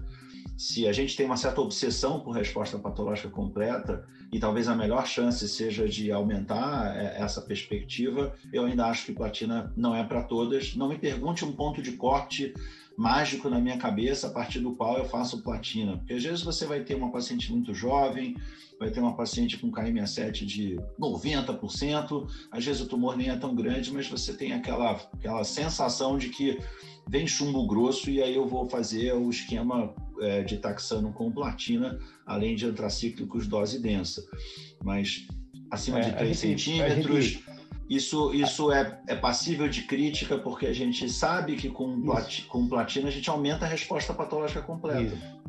se 0.57 0.87
a 0.87 0.91
gente 0.91 1.15
tem 1.15 1.25
uma 1.25 1.37
certa 1.37 1.61
obsessão 1.61 2.19
por 2.19 2.31
resposta 2.31 2.77
patológica 2.77 3.29
completa, 3.29 4.05
e 4.33 4.39
talvez 4.39 4.67
a 4.67 4.75
melhor 4.75 5.05
chance 5.05 5.47
seja 5.47 5.87
de 5.87 6.11
aumentar 6.11 6.97
é, 6.97 7.21
essa 7.21 7.39
perspectiva, 7.39 8.35
eu 8.51 8.65
ainda 8.65 8.87
acho 8.87 9.05
que 9.05 9.11
platina 9.11 9.71
não 9.77 9.95
é 9.95 10.03
para 10.03 10.23
todas. 10.23 10.75
Não 10.75 10.89
me 10.89 10.97
pergunte 10.97 11.45
um 11.45 11.51
ponto 11.51 11.83
de 11.83 11.91
corte 11.91 12.51
mágico 12.97 13.49
na 13.49 13.59
minha 13.59 13.77
cabeça 13.77 14.27
a 14.27 14.29
partir 14.29 14.59
do 14.59 14.75
qual 14.75 14.97
eu 14.97 15.05
faço 15.05 15.41
platina. 15.41 15.97
Porque 15.97 16.13
às 16.13 16.23
vezes 16.23 16.43
você 16.43 16.65
vai 16.65 16.81
ter 16.81 16.95
uma 16.95 17.11
paciente 17.11 17.51
muito 17.51 17.73
jovem, 17.73 18.35
vai 18.79 18.91
ter 18.91 18.99
uma 18.99 19.15
paciente 19.15 19.57
com 19.57 19.71
KM7 19.71 20.45
de 20.45 20.77
90%, 20.99 22.27
às 22.51 22.65
vezes 22.65 22.81
o 22.81 22.87
tumor 22.87 23.17
nem 23.17 23.29
é 23.29 23.35
tão 23.35 23.55
grande, 23.55 23.91
mas 23.91 24.07
você 24.07 24.33
tem 24.33 24.53
aquela, 24.53 24.91
aquela 25.13 25.43
sensação 25.43 26.17
de 26.17 26.29
que 26.29 26.59
vem 27.07 27.27
chumbo 27.27 27.65
grosso 27.67 28.09
e 28.09 28.21
aí 28.21 28.35
eu 28.35 28.47
vou 28.47 28.69
fazer 28.69 29.13
o 29.13 29.29
esquema 29.29 29.93
é, 30.19 30.43
de 30.43 30.57
taxano 30.57 31.11
com 31.11 31.31
platina, 31.31 31.99
além 32.25 32.55
de 32.55 32.65
antracíclicos 32.65 33.47
dose 33.47 33.79
densa. 33.79 34.23
Mas 34.83 35.27
acima 35.71 35.99
é, 35.99 36.01
de 36.01 36.15
3 36.15 36.39
gente, 36.39 36.63
centímetros. 36.63 37.39
Isso, 37.89 38.33
isso 38.33 38.71
é, 38.71 38.99
é 39.07 39.15
passível 39.15 39.67
de 39.67 39.83
crítica 39.83 40.37
porque 40.37 40.65
a 40.65 40.73
gente 40.73 41.09
sabe 41.09 41.55
que 41.55 41.69
com, 41.69 42.01
plat, 42.01 42.45
com 42.47 42.67
platina 42.67 43.09
a 43.09 43.11
gente 43.11 43.29
aumenta 43.29 43.65
a 43.65 43.67
resposta 43.67 44.13
patológica 44.13 44.61
completa. 44.61 45.01
Isso. 45.01 45.43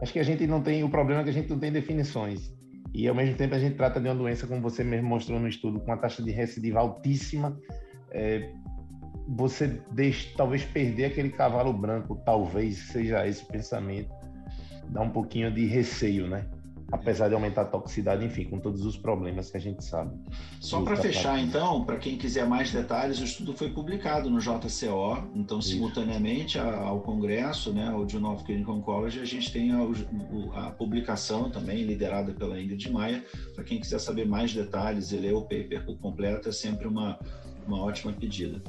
Acho 0.00 0.12
que 0.12 0.18
a 0.18 0.24
gente 0.24 0.46
não 0.46 0.60
tem, 0.60 0.82
o 0.82 0.88
problema 0.88 1.20
é 1.20 1.24
que 1.24 1.30
a 1.30 1.32
gente 1.32 1.50
não 1.50 1.58
tem 1.58 1.70
definições. 1.70 2.52
E 2.92 3.08
ao 3.08 3.14
mesmo 3.14 3.36
tempo 3.36 3.54
a 3.54 3.58
gente 3.58 3.76
trata 3.76 4.00
de 4.00 4.08
uma 4.08 4.14
doença, 4.14 4.46
como 4.46 4.60
você 4.60 4.84
mesmo 4.84 5.08
mostrou 5.08 5.38
no 5.38 5.48
estudo, 5.48 5.80
com 5.80 5.86
uma 5.86 5.96
taxa 5.96 6.22
de 6.22 6.30
recidiva 6.30 6.80
altíssima. 6.80 7.58
É, 8.10 8.52
você 9.28 9.80
deixa, 9.92 10.28
talvez 10.36 10.64
perder 10.64 11.06
aquele 11.06 11.30
cavalo 11.30 11.72
branco, 11.72 12.20
talvez 12.24 12.76
seja 12.76 13.26
esse 13.26 13.42
o 13.42 13.46
pensamento, 13.46 14.10
dá 14.90 15.00
um 15.00 15.10
pouquinho 15.10 15.52
de 15.52 15.66
receio, 15.66 16.28
né? 16.28 16.46
Apesar 16.92 17.28
de 17.28 17.34
aumentar 17.34 17.62
a 17.62 17.64
toxicidade, 17.64 18.24
enfim, 18.24 18.44
com 18.44 18.58
todos 18.58 18.84
os 18.84 18.96
problemas 18.96 19.50
que 19.50 19.56
a 19.56 19.60
gente 19.60 19.82
sabe. 19.84 20.16
Só 20.60 20.82
para 20.82 20.96
fechar, 20.96 21.38
então, 21.40 21.84
para 21.84 21.96
quem 21.96 22.16
quiser 22.16 22.46
mais 22.46 22.70
detalhes, 22.70 23.20
o 23.20 23.24
estudo 23.24 23.52
foi 23.54 23.70
publicado 23.70 24.30
no 24.30 24.38
JCO, 24.38 25.28
então, 25.34 25.58
Isso. 25.58 25.70
simultaneamente 25.70 26.58
ao 26.58 27.00
congresso, 27.00 27.72
né, 27.72 27.90
o 27.90 28.08
Journal 28.08 28.34
of 28.34 28.44
Clinical 28.44 28.76
Oncology, 28.76 29.20
a 29.20 29.24
gente 29.24 29.52
tem 29.52 29.72
a, 29.72 30.66
a 30.66 30.70
publicação 30.70 31.50
também, 31.50 31.82
liderada 31.84 32.32
pela 32.32 32.60
Ingrid 32.60 32.90
Maia. 32.92 33.24
Para 33.54 33.64
quem 33.64 33.80
quiser 33.80 33.98
saber 33.98 34.26
mais 34.26 34.52
detalhes 34.52 35.10
e 35.10 35.16
ler 35.16 35.34
o 35.34 35.42
paper 35.42 35.84
completo, 36.00 36.48
é 36.48 36.52
sempre 36.52 36.86
uma, 36.86 37.18
uma 37.66 37.82
ótima 37.82 38.12
pedida. 38.12 38.62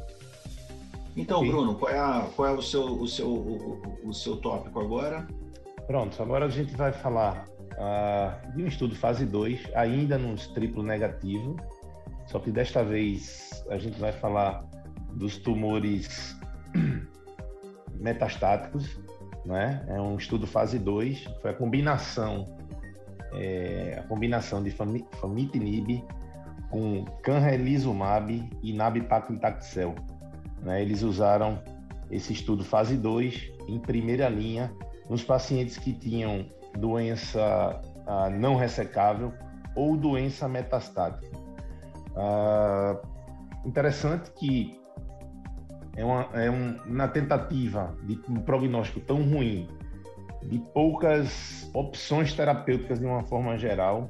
Então, 1.15 1.39
Sim. 1.39 1.48
Bruno, 1.48 1.75
qual 1.75 1.91
é, 1.91 1.98
a, 1.98 2.27
qual 2.36 2.48
é 2.48 2.51
o, 2.51 2.62
seu, 2.62 2.84
o, 2.84 3.07
seu, 3.07 3.29
o, 3.29 4.00
o, 4.03 4.13
seu 4.13 4.36
tópico 4.38 4.79
agora? 4.79 5.25
Pronto, 5.88 6.22
agora 6.22 6.45
a 6.45 6.50
gente 6.50 6.75
vai 6.75 6.91
falar 6.91 7.48
uh, 7.77 8.55
de 8.55 8.63
um 8.63 8.67
estudo 8.67 8.96
fase 8.96 9.25
2, 9.25 9.72
ainda 9.75 10.17
nos 10.17 10.48
triplo 10.48 10.84
negativo, 10.84 11.55
só 12.27 12.39
que 12.39 12.51
desta 12.51 12.84
vez 12.84 13.63
a 13.70 13.77
gente 13.77 14.00
vai 14.00 14.12
falar 14.12 14.65
dos 15.13 15.38
tumores 15.38 16.38
metastáticos, 18.00 19.00
né? 19.46 19.86
É 19.88 20.01
um 20.01 20.17
estudo 20.17 20.48
fase 20.48 20.79
2, 20.79 21.24
foi 21.41 21.51
a 21.51 21.53
combinação 21.53 22.46
é, 23.34 23.98
a 24.00 24.03
combinação 24.08 24.63
de 24.63 24.72
famitinib 24.72 26.03
com 26.70 27.03
canrelizumab 27.22 28.50
e 28.63 28.74
nab-paclitaxel 28.74 29.94
né? 30.65 30.82
Eles 30.82 31.03
usaram 31.03 31.62
esse 32.10 32.34
estudo 32.34 32.63
fase 32.65 32.98
2 32.98 33.51
em 33.67 33.79
primeira 33.79 34.27
linha 34.27 34.74
nos 35.10 35.24
pacientes 35.24 35.77
que 35.77 35.94
tinham 35.94 36.46
doença 36.77 37.82
ah, 38.08 38.29
não 38.29 38.55
ressecável 38.55 39.34
ou 39.75 39.98
doença 39.98 40.48
metastática. 40.48 41.38
Ah, 42.15 42.98
interessante 43.65 44.32
que 44.32 44.79
é, 45.96 46.03
uma, 46.03 46.29
é 46.34 46.50
um, 46.50 46.79
na 46.86 47.08
tentativa 47.08 47.96
de 48.03 48.20
um 48.29 48.36
prognóstico 48.36 49.00
tão 49.00 49.24
ruim, 49.24 49.67
de 50.44 50.60
poucas 50.74 51.70
opções 51.74 52.34
terapêuticas 52.34 53.00
de 53.00 53.05
uma 53.05 53.24
forma 53.24 53.58
geral, 53.58 54.10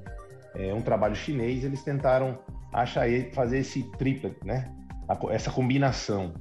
é 0.54 0.74
um 0.74 0.82
trabalho 0.82 1.16
chinês, 1.16 1.64
eles 1.64 1.84
tentaram 1.84 2.40
achar 2.74 3.08
fazer 3.34 3.60
esse 3.60 3.84
triplet, 3.98 4.36
né? 4.44 4.72
essa 5.30 5.52
combinação. 5.52 6.34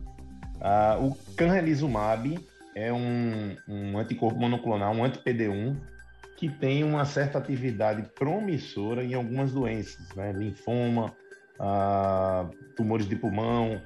Ah, 0.60 0.98
o 1.00 1.14
canrelizumab 1.36 2.38
é 2.74 2.92
um, 2.92 3.56
um 3.68 3.98
anticorpo 3.98 4.38
monoclonal, 4.38 4.94
um 4.94 5.04
anti-PD1, 5.04 5.76
que 6.36 6.48
tem 6.48 6.82
uma 6.82 7.04
certa 7.04 7.38
atividade 7.38 8.02
promissora 8.14 9.04
em 9.04 9.14
algumas 9.14 9.52
doenças, 9.52 10.08
né? 10.14 10.32
linfoma, 10.32 11.14
ah, 11.58 12.48
tumores 12.76 13.08
de 13.08 13.16
pulmão, 13.16 13.80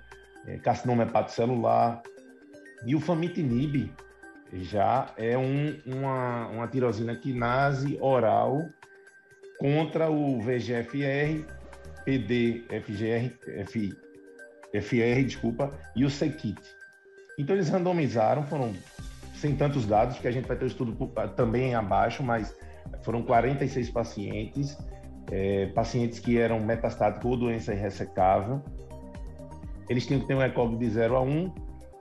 é, 0.46 0.56
carcinoma 0.58 1.02
hepatocelular. 1.02 2.02
E 2.86 2.94
o 2.94 3.00
famitinib 3.00 3.92
já 4.52 5.12
é 5.16 5.36
um, 5.36 5.78
uma, 5.84 6.46
uma 6.48 6.68
tirosina 6.68 7.14
quinase 7.14 7.98
oral 8.00 8.68
contra 9.58 10.10
o 10.10 10.40
VGFR, 10.40 11.44
PD, 12.04 12.64
FGR, 12.82 13.32
F, 13.60 13.92
FR, 14.80 15.24
desculpa, 15.24 15.72
e 15.94 16.04
o 16.04 16.10
Sekit. 16.10 16.58
Então 17.38 17.54
eles 17.54 17.68
randomizaram, 17.68 18.44
foram 18.44 18.74
sem 19.40 19.54
tantos 19.54 19.87
dados, 19.87 20.16
porque 20.16 20.28
a 20.28 20.33
gente 20.33 20.47
vai 20.47 20.57
ter 20.57 20.64
o 20.64 20.68
estudo 20.68 20.97
também 21.37 21.75
abaixo, 21.75 22.23
mas 22.23 22.54
foram 23.02 23.23
46 23.23 23.90
pacientes, 23.90 24.76
é, 25.30 25.66
pacientes 25.66 26.18
que 26.18 26.38
eram 26.38 26.61
metastáticos 26.61 27.30
ou 27.30 27.37
doença 27.37 27.73
irressecável. 27.73 28.62
Eles 29.88 30.07
tinham 30.07 30.21
que 30.21 30.26
ter 30.26 30.35
um 30.35 30.42
ECOG 30.42 30.76
de 30.76 30.90
0 30.90 31.16
a 31.16 31.21
1 31.21 31.54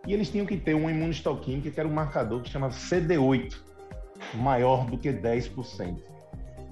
e 0.08 0.14
eles 0.14 0.30
tinham 0.30 0.46
que 0.46 0.58
ter 0.58 0.74
uma 0.74 0.92
imunistoquímica, 0.92 1.70
que 1.70 1.80
era 1.80 1.88
um 1.88 1.94
marcador 1.94 2.42
que 2.42 2.50
chama 2.50 2.70
CD8, 2.70 3.56
maior 4.36 4.86
do 4.86 4.98
que 4.98 5.12
10%. 5.12 5.98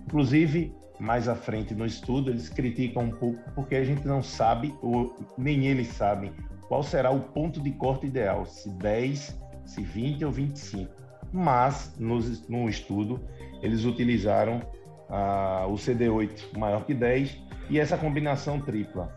Inclusive, 0.05 0.73
mais 0.99 1.27
à 1.27 1.35
frente 1.35 1.75
no 1.75 1.85
estudo, 1.85 2.31
eles 2.31 2.49
criticam 2.49 3.03
um 3.03 3.11
pouco 3.11 3.39
porque 3.53 3.75
a 3.75 3.83
gente 3.83 4.05
não 4.07 4.23
sabe, 4.23 4.73
ou 4.81 5.15
nem 5.37 5.67
eles 5.67 5.87
sabem, 5.89 6.31
qual 6.67 6.81
será 6.81 7.11
o 7.11 7.19
ponto 7.19 7.61
de 7.61 7.71
corte 7.71 8.07
ideal, 8.07 8.45
se 8.45 8.69
10, 8.69 9.44
se 9.65 9.81
20 9.81 10.25
ou 10.25 10.31
25. 10.31 10.91
Mas, 11.31 11.93
no, 11.99 12.19
no 12.47 12.69
estudo, 12.69 13.19
eles 13.61 13.83
utilizaram 13.83 14.61
ah, 15.09 15.65
o 15.67 15.73
CD8 15.73 16.57
maior 16.57 16.85
que 16.85 16.93
10 16.93 17.37
e 17.69 17.79
essa 17.79 17.97
combinação 17.97 18.59
tripla. 18.59 19.13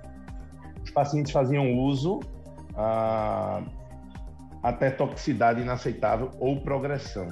Os 0.82 0.90
pacientes 0.90 1.32
faziam 1.32 1.74
uso 1.74 2.20
ah, 2.74 3.62
até 4.62 4.90
toxicidade 4.90 5.60
inaceitável 5.60 6.30
ou 6.40 6.60
progressão, 6.60 7.28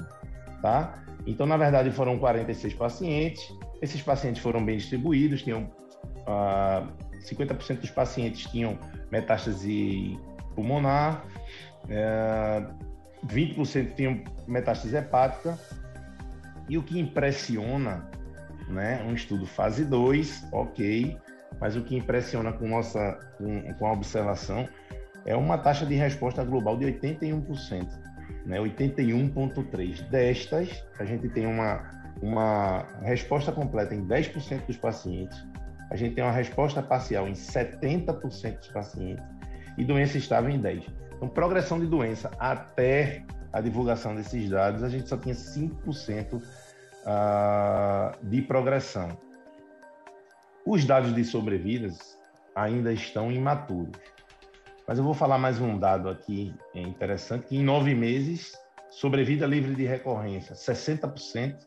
tá? 0.61 1.03
Então, 1.25 1.45
na 1.45 1.57
verdade, 1.57 1.91
foram 1.91 2.17
46 2.17 2.73
pacientes. 2.75 3.53
Esses 3.81 4.01
pacientes 4.01 4.41
foram 4.41 4.63
bem 4.63 4.77
distribuídos, 4.77 5.41
tinham 5.41 5.69
ah, 6.25 6.87
50% 7.19 7.81
dos 7.81 7.89
pacientes 7.89 8.49
tinham 8.49 8.77
metástase 9.11 10.17
pulmonar, 10.55 11.25
é, 11.89 12.65
20% 13.25 13.95
tinham 13.95 14.23
metástase 14.47 14.95
hepática. 14.95 15.57
E 16.69 16.77
o 16.77 16.83
que 16.83 16.99
impressiona, 16.99 18.05
né, 18.67 19.03
um 19.07 19.13
estudo 19.13 19.45
fase 19.45 19.85
2, 19.85 20.47
ok, 20.51 21.17
mas 21.59 21.75
o 21.75 21.81
que 21.81 21.95
impressiona 21.95 22.51
com, 22.51 22.67
nossa, 22.67 23.17
com, 23.37 23.73
com 23.73 23.87
a 23.87 23.93
observação 23.93 24.67
é 25.25 25.35
uma 25.35 25.57
taxa 25.57 25.85
de 25.85 25.95
resposta 25.95 26.43
global 26.43 26.77
de 26.77 26.85
81%, 26.85 27.87
né, 28.45 28.59
81,3%. 28.59 30.09
Destas, 30.09 30.85
a 30.99 31.05
gente 31.05 31.29
tem 31.29 31.45
uma, 31.45 31.89
uma 32.21 32.85
resposta 33.01 33.51
completa 33.51 33.95
em 33.95 34.05
10% 34.05 34.65
dos 34.65 34.77
pacientes, 34.77 35.45
a 35.89 35.95
gente 35.95 36.15
tem 36.15 36.23
uma 36.23 36.33
resposta 36.33 36.83
parcial 36.83 37.27
em 37.27 37.33
70% 37.33 38.57
dos 38.57 38.67
pacientes 38.67 39.23
e 39.77 39.85
doença 39.85 40.17
estável 40.17 40.49
em 40.49 40.61
10%. 40.61 41.06
Então, 41.17 41.27
progressão 41.27 41.79
de 41.79 41.87
doença 41.87 42.31
até 42.39 43.25
a 43.51 43.59
divulgação 43.59 44.15
desses 44.15 44.49
dados, 44.49 44.83
a 44.83 44.89
gente 44.89 45.09
só 45.09 45.17
tinha 45.17 45.33
5% 45.33 46.41
ah, 47.05 48.15
de 48.21 48.41
progressão. 48.43 49.17
Os 50.63 50.85
dados 50.85 51.13
de 51.13 51.23
sobrevidas 51.23 52.19
ainda 52.55 52.93
estão 52.93 53.31
imaturos. 53.31 53.99
Mas 54.87 54.99
eu 54.99 55.03
vou 55.03 55.13
falar 55.13 55.37
mais 55.37 55.59
um 55.59 55.77
dado 55.77 56.07
aqui 56.07 56.53
é 56.73 56.81
interessante, 56.81 57.47
que 57.47 57.57
em 57.57 57.63
nove 57.63 57.95
meses, 57.95 58.53
sobrevida 58.89 59.45
livre 59.45 59.73
de 59.75 59.85
recorrência, 59.85 60.55
60%, 60.55 61.57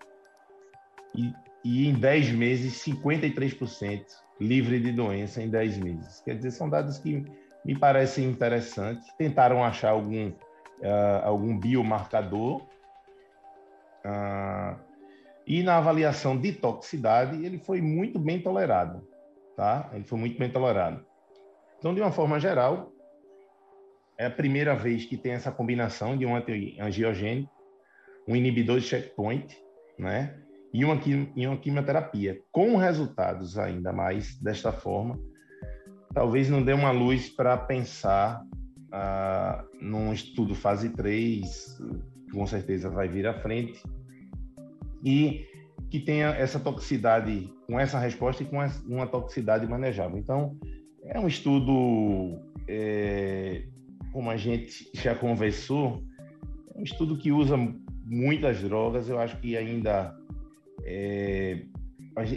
e, 1.14 1.34
e 1.64 1.88
em 1.88 1.94
10 1.94 2.30
meses, 2.32 2.82
53% 2.84 4.04
livre 4.40 4.80
de 4.80 4.92
doença 4.92 5.42
em 5.42 5.50
10 5.50 5.78
meses. 5.78 6.20
Quer 6.20 6.36
dizer, 6.36 6.52
são 6.52 6.70
dados 6.70 6.98
que 6.98 7.26
me 7.64 7.78
parecem 7.78 8.24
interessantes. 8.24 9.06
Tentaram 9.16 9.64
achar 9.64 9.90
algum, 9.90 10.28
uh, 10.28 11.24
algum 11.24 11.58
biomarcador. 11.58 12.62
Uh, 14.04 14.78
e 15.46 15.62
na 15.62 15.78
avaliação 15.78 16.36
de 16.36 16.52
toxicidade, 16.52 17.44
ele 17.44 17.58
foi 17.58 17.80
muito 17.80 18.18
bem 18.18 18.40
tolerado. 18.40 19.06
Tá? 19.56 19.90
Ele 19.92 20.04
foi 20.04 20.18
muito 20.18 20.38
bem 20.38 20.50
tolerado. 20.50 21.04
Então, 21.78 21.94
de 21.94 22.00
uma 22.00 22.12
forma 22.12 22.38
geral, 22.38 22.92
é 24.18 24.26
a 24.26 24.30
primeira 24.30 24.74
vez 24.74 25.06
que 25.06 25.16
tem 25.16 25.32
essa 25.32 25.50
combinação 25.50 26.16
de 26.16 26.26
um 26.26 26.36
antiangiogênico, 26.36 27.50
um 28.28 28.36
inibidor 28.36 28.78
de 28.78 28.86
checkpoint, 28.86 29.56
né? 29.98 30.38
E 30.72 30.84
uma, 30.84 31.00
e 31.34 31.46
uma 31.46 31.56
quimioterapia, 31.56 32.38
com 32.52 32.76
resultados 32.76 33.58
ainda 33.58 33.92
mais 33.92 34.38
desta 34.38 34.70
forma, 34.70 35.18
talvez 36.12 36.48
não 36.48 36.62
dê 36.62 36.72
uma 36.72 36.90
luz 36.90 37.28
para 37.28 37.56
pensar 37.56 38.44
ah, 38.92 39.64
num 39.80 40.12
estudo 40.12 40.54
fase 40.54 40.90
3, 40.90 41.78
que 42.26 42.32
com 42.32 42.46
certeza 42.46 42.90
vai 42.90 43.08
vir 43.08 43.26
à 43.26 43.34
frente, 43.34 43.82
e 45.04 45.46
que 45.88 45.98
tenha 45.98 46.28
essa 46.28 46.60
toxicidade, 46.60 47.52
com 47.66 47.78
essa 47.78 47.98
resposta 47.98 48.42
e 48.42 48.46
com 48.46 48.58
uma 48.86 49.06
toxicidade 49.06 49.66
manejável. 49.66 50.18
Então, 50.18 50.56
é 51.04 51.18
um 51.18 51.26
estudo 51.26 52.38
é, 52.68 53.64
como 54.12 54.30
a 54.30 54.36
gente 54.36 54.88
já 54.94 55.14
conversou, 55.14 56.02
é 56.74 56.78
um 56.78 56.82
estudo 56.82 57.16
que 57.16 57.32
usa 57.32 57.56
muitas 58.04 58.60
drogas. 58.60 59.08
Eu 59.08 59.18
acho 59.18 59.36
que 59.38 59.56
ainda 59.56 60.16
é, 60.84 61.62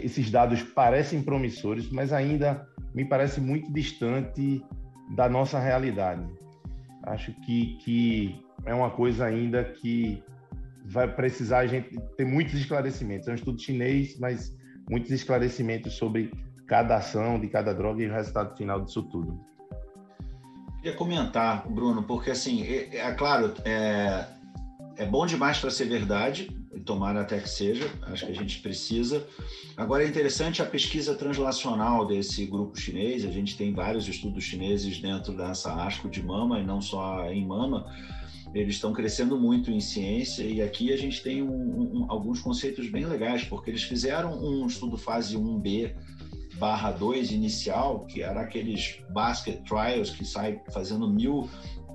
esses 0.02 0.30
dados 0.30 0.62
parecem 0.62 1.22
promissores, 1.22 1.90
mas 1.90 2.12
ainda 2.12 2.66
me 2.94 3.04
parece 3.04 3.40
muito 3.40 3.72
distante 3.72 4.64
da 5.14 5.28
nossa 5.28 5.58
realidade. 5.58 6.26
Acho 7.04 7.32
que, 7.40 7.76
que 7.78 8.44
é 8.64 8.74
uma 8.74 8.90
coisa 8.90 9.26
ainda 9.26 9.64
que 9.64 10.22
vai 10.86 11.12
precisar 11.12 11.58
a 11.58 11.66
gente 11.66 11.98
ter 12.16 12.24
muitos 12.24 12.54
esclarecimentos. 12.54 13.28
É 13.28 13.32
um 13.32 13.34
estudo 13.34 13.60
chinês, 13.60 14.18
mas 14.18 14.56
muitos 14.88 15.10
esclarecimentos 15.10 15.94
sobre 15.94 16.32
cada 16.66 16.96
ação 16.96 17.38
de 17.38 17.48
cada 17.48 17.74
droga 17.74 18.02
e 18.02 18.06
o 18.06 18.12
resultado 18.12 18.56
final 18.56 18.80
disso 18.80 19.02
tudo 19.04 19.38
queria 20.84 20.98
comentar, 20.98 21.66
Bruno, 21.66 22.02
porque 22.02 22.30
assim, 22.30 22.62
é, 22.62 22.98
é 22.98 23.12
claro, 23.14 23.54
é, 23.64 24.26
é 24.98 25.06
bom 25.06 25.24
demais 25.24 25.58
para 25.58 25.70
ser 25.70 25.86
verdade, 25.86 26.54
tomara 26.80 27.20
até 27.20 27.38
que 27.38 27.48
seja, 27.48 27.90
acho 28.02 28.26
que 28.26 28.32
a 28.32 28.34
gente 28.34 28.60
precisa. 28.60 29.26
Agora 29.76 30.04
é 30.04 30.08
interessante 30.08 30.62
a 30.62 30.66
pesquisa 30.66 31.14
translacional 31.14 32.06
desse 32.06 32.44
grupo 32.46 32.78
chinês, 32.78 33.24
a 33.24 33.30
gente 33.30 33.56
tem 33.56 33.72
vários 33.72 34.08
estudos 34.08 34.44
chineses 34.44 34.98
dentro 34.98 35.36
dessa 35.36 35.72
ASCO 35.84 36.08
de 36.08 36.22
mama, 36.22 36.60
e 36.60 36.64
não 36.64 36.80
só 36.80 37.30
em 37.30 37.46
mama, 37.46 37.86
eles 38.54 38.76
estão 38.76 38.92
crescendo 38.92 39.38
muito 39.38 39.70
em 39.70 39.80
ciência, 39.80 40.44
e 40.44 40.62
aqui 40.62 40.92
a 40.92 40.96
gente 40.96 41.22
tem 41.22 41.42
um, 41.42 41.48
um, 41.50 42.06
alguns 42.08 42.40
conceitos 42.40 42.88
bem 42.88 43.04
legais, 43.04 43.44
porque 43.44 43.70
eles 43.70 43.82
fizeram 43.82 44.32
um 44.42 44.66
estudo 44.66 44.96
fase 44.96 45.36
1B, 45.36 45.92
barra 46.58 46.92
2 46.92 47.32
inicial, 47.32 48.06
que 48.06 48.22
era 48.22 48.40
aqueles 48.40 49.00
basket 49.10 49.60
trials 49.64 50.10
que 50.10 50.24
sai 50.24 50.60
fazendo 50.72 51.08
mil 51.08 51.48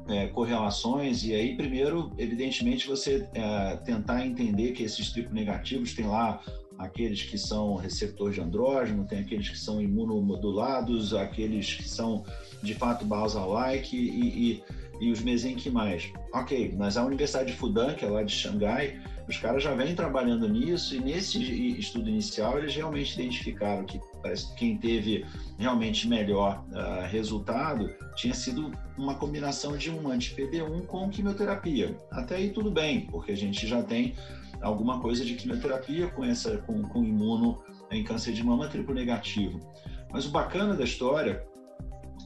é, 0.09 0.27
correlações, 0.27 1.23
e 1.23 1.33
aí, 1.33 1.55
primeiro, 1.55 2.11
evidentemente, 2.17 2.87
você 2.87 3.27
é, 3.33 3.77
tentar 3.77 4.25
entender 4.25 4.71
que 4.71 4.83
esses 4.83 5.11
triplos 5.11 5.33
negativos 5.33 5.93
tem 5.93 6.07
lá 6.07 6.41
aqueles 6.79 7.23
que 7.23 7.37
são 7.37 7.75
receptor 7.75 8.31
de 8.31 8.41
andrógeno, 8.41 9.05
tem 9.05 9.19
aqueles 9.19 9.49
que 9.49 9.57
são 9.57 9.81
imunomodulados, 9.81 11.13
aqueles 11.13 11.73
que 11.73 11.87
são 11.87 12.25
de 12.63 12.73
fato 12.73 13.05
basal-like 13.05 13.95
e, 13.95 14.53
e, 14.53 14.63
e, 15.01 15.11
os 15.11 15.21
mesenquimais. 15.21 16.11
Ok, 16.33 16.73
mas 16.77 16.97
a 16.97 17.05
Universidade 17.05 17.51
de 17.51 17.57
Fudan, 17.57 17.93
que 17.93 18.05
é 18.05 18.09
lá 18.09 18.23
de 18.23 18.33
Xangai, 18.33 18.99
os 19.27 19.37
caras 19.37 19.61
já 19.61 19.75
vêm 19.75 19.93
trabalhando 19.93 20.47
nisso 20.47 20.95
e 20.95 20.99
nesse 20.99 21.39
estudo 21.77 22.09
inicial 22.09 22.57
eles 22.57 22.73
realmente 22.73 23.13
identificaram 23.13 23.85
que 23.85 23.99
quem 24.57 24.77
teve 24.77 25.25
realmente 25.57 26.07
melhor 26.07 26.63
uh, 26.71 27.07
resultado 27.07 27.89
tinha 28.15 28.33
sido 28.33 28.71
uma 28.97 29.15
combinação 29.15 29.77
de 29.77 29.89
um 29.89 30.09
anti-PD1 30.09 30.85
com 30.85 31.09
quimioterapia. 31.09 31.97
Até 32.11 32.35
aí 32.35 32.49
tudo 32.49 32.71
bem, 32.71 33.01
porque 33.01 33.31
a 33.31 33.37
gente 33.37 33.67
já 33.67 33.81
tem 33.81 34.15
alguma 34.61 34.99
coisa 34.99 35.23
de 35.23 35.35
quimioterapia 35.35 36.07
com 36.07 36.23
essa 36.23 36.57
com, 36.59 36.81
com 36.83 37.03
imuno 37.03 37.63
em 37.91 38.03
câncer 38.03 38.33
de 38.33 38.43
mama 38.43 38.67
triplo 38.67 38.93
negativo. 38.93 39.59
Mas 40.11 40.25
o 40.25 40.29
bacana 40.29 40.75
da 40.75 40.83
história 40.83 41.45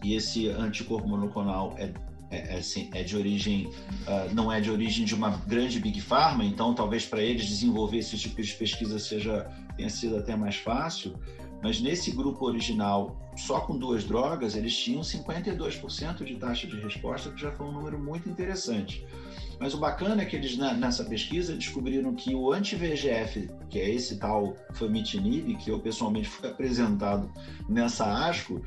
e 0.03 0.15
esse 0.15 0.49
anticorpo 0.49 1.07
monoclonal 1.07 1.75
é 1.77 1.93
é, 2.33 2.55
é, 2.55 2.57
assim, 2.57 2.89
é 2.93 3.03
de 3.03 3.15
origem, 3.15 3.67
uh, 3.67 4.33
não 4.33 4.51
é 4.51 4.59
de 4.59 4.71
origem 4.71 5.05
de 5.05 5.13
uma 5.13 5.37
grande 5.45 5.79
big 5.79 6.01
pharma, 6.01 6.43
então 6.43 6.73
talvez 6.73 7.05
para 7.05 7.21
eles 7.21 7.45
desenvolver 7.45 7.99
esse 7.99 8.17
tipo 8.17 8.41
de 8.41 8.53
pesquisa 8.53 8.97
seja 8.97 9.47
tenha 9.77 9.89
sido 9.89 10.17
até 10.17 10.35
mais 10.35 10.55
fácil. 10.55 11.13
Mas 11.63 11.79
nesse 11.79 12.11
grupo 12.11 12.45
original, 12.45 13.17
só 13.37 13.61
com 13.61 13.77
duas 13.77 14.03
drogas, 14.03 14.55
eles 14.55 14.75
tinham 14.75 15.01
52% 15.01 16.25
de 16.25 16.35
taxa 16.35 16.67
de 16.67 16.77
resposta, 16.77 17.31
que 17.31 17.39
já 17.39 17.51
foi 17.53 17.65
um 17.65 17.71
número 17.71 17.97
muito 17.97 18.27
interessante. 18.27 19.07
Mas 19.59 19.73
o 19.73 19.77
bacana 19.77 20.23
é 20.23 20.25
que 20.25 20.35
eles, 20.35 20.57
nessa 20.57 21.05
pesquisa, 21.05 21.55
descobriram 21.55 22.13
que 22.13 22.35
o 22.35 22.51
anti-VEGF, 22.51 23.49
que 23.69 23.79
é 23.79 23.89
esse 23.89 24.17
tal 24.17 24.57
famitinib, 24.73 25.55
que 25.55 25.71
eu 25.71 25.79
pessoalmente 25.79 26.27
fui 26.27 26.49
apresentado 26.49 27.31
nessa 27.69 28.27
ASCO, 28.27 28.61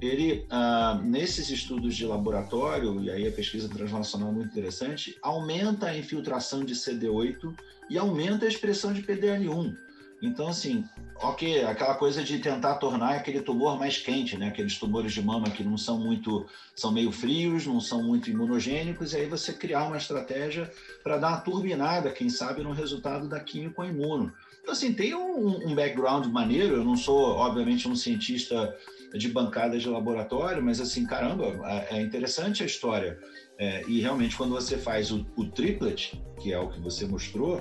ele, 0.00 0.44
ah, 0.50 1.00
nesses 1.04 1.48
estudos 1.48 1.94
de 1.94 2.04
laboratório, 2.04 3.00
e 3.00 3.08
aí 3.08 3.28
a 3.28 3.30
pesquisa 3.30 3.68
translacional 3.68 4.30
é 4.30 4.32
muito 4.32 4.50
interessante, 4.50 5.16
aumenta 5.22 5.86
a 5.86 5.96
infiltração 5.96 6.64
de 6.64 6.74
CD8 6.74 7.54
e 7.88 7.96
aumenta 7.96 8.44
a 8.44 8.48
expressão 8.48 8.92
de 8.92 9.00
PDL1. 9.00 9.76
Então, 10.22 10.46
assim, 10.46 10.84
ok, 11.20 11.64
aquela 11.64 11.96
coisa 11.96 12.22
de 12.22 12.38
tentar 12.38 12.76
tornar 12.76 13.16
aquele 13.16 13.40
tumor 13.40 13.76
mais 13.76 13.98
quente, 13.98 14.38
né? 14.38 14.48
Aqueles 14.48 14.78
tumores 14.78 15.12
de 15.12 15.20
mama 15.20 15.50
que 15.50 15.64
não 15.64 15.76
são 15.76 15.98
muito, 15.98 16.46
são 16.76 16.92
meio 16.92 17.10
frios, 17.10 17.66
não 17.66 17.80
são 17.80 18.04
muito 18.04 18.30
imunogênicos, 18.30 19.12
e 19.12 19.16
aí 19.16 19.26
você 19.26 19.52
criar 19.52 19.88
uma 19.88 19.96
estratégia 19.96 20.70
para 21.02 21.18
dar 21.18 21.28
uma 21.30 21.40
turbinada, 21.40 22.12
quem 22.12 22.28
sabe, 22.28 22.62
no 22.62 22.72
resultado 22.72 23.28
da 23.28 23.40
química 23.40 23.84
imuno. 23.84 24.32
Então, 24.62 24.72
assim, 24.72 24.92
tem 24.92 25.12
um, 25.12 25.68
um 25.68 25.74
background 25.74 26.26
maneiro, 26.26 26.76
eu 26.76 26.84
não 26.84 26.96
sou, 26.96 27.34
obviamente, 27.34 27.88
um 27.88 27.96
cientista 27.96 28.72
de 29.12 29.28
bancadas 29.28 29.82
de 29.82 29.88
laboratório, 29.88 30.62
mas 30.62 30.80
assim, 30.80 31.04
caramba, 31.04 31.60
é, 31.68 31.98
é 31.98 32.00
interessante 32.00 32.62
a 32.62 32.66
história. 32.66 33.18
É, 33.58 33.82
e 33.88 34.00
realmente, 34.00 34.36
quando 34.36 34.52
você 34.52 34.78
faz 34.78 35.10
o, 35.10 35.26
o 35.36 35.46
triplet, 35.46 36.22
que 36.40 36.52
é 36.52 36.58
o 36.60 36.68
que 36.68 36.80
você 36.80 37.06
mostrou, 37.06 37.60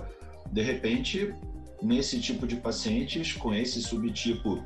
de 0.51 0.61
repente, 0.61 1.33
nesse 1.81 2.19
tipo 2.19 2.45
de 2.45 2.55
pacientes, 2.57 3.33
com 3.33 3.53
esse 3.53 3.81
subtipo 3.81 4.63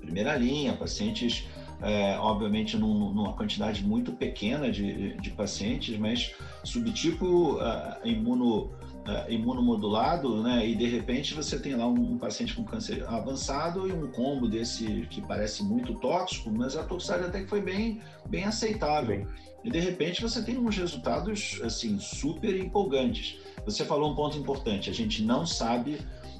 primeira 0.00 0.34
linha, 0.36 0.72
pacientes 0.74 1.46
é, 1.80 2.18
obviamente 2.18 2.76
num, 2.76 3.12
numa 3.12 3.34
quantidade 3.34 3.84
muito 3.84 4.12
pequena 4.12 4.70
de, 4.70 5.14
de 5.16 5.30
pacientes, 5.30 5.96
mas 5.96 6.34
subtipo 6.64 7.54
uh, 7.54 8.04
imuno, 8.04 8.64
uh, 8.64 9.30
imunomodulado, 9.30 10.42
né? 10.42 10.66
E 10.66 10.74
de 10.74 10.86
repente 10.86 11.34
você 11.34 11.58
tem 11.58 11.76
lá 11.76 11.86
um, 11.86 12.14
um, 12.14 12.18
paciente 12.18 12.54
com 12.54 12.64
câncer 12.64 13.04
avançado 13.06 13.88
e 13.88 13.92
um 13.92 14.10
combo 14.10 14.48
desse 14.48 15.06
que 15.08 15.20
parece 15.20 15.62
muito 15.62 15.94
tóxico, 15.94 16.50
mas 16.50 16.76
a 16.76 16.82
toxicidade 16.82 17.26
até 17.26 17.42
que 17.42 17.48
foi 17.48 17.60
bem, 17.60 18.00
bem 18.28 18.44
aceitável. 18.44 19.18
Bem. 19.18 19.26
E 19.62 19.70
de 19.70 19.78
repente 19.78 20.20
você 20.20 20.42
tem 20.42 20.58
uns 20.58 20.76
resultados 20.76 21.60
assim 21.62 21.98
super 22.00 22.58
empolgantes. 22.58 23.38
Você 23.64 23.84
falou 23.84 24.12
um 24.12 24.16
ponto 24.16 24.36
importante, 24.36 24.90
a 24.90 24.92
gente 24.92 25.22
não 25.22 25.46
sabe 25.46 25.98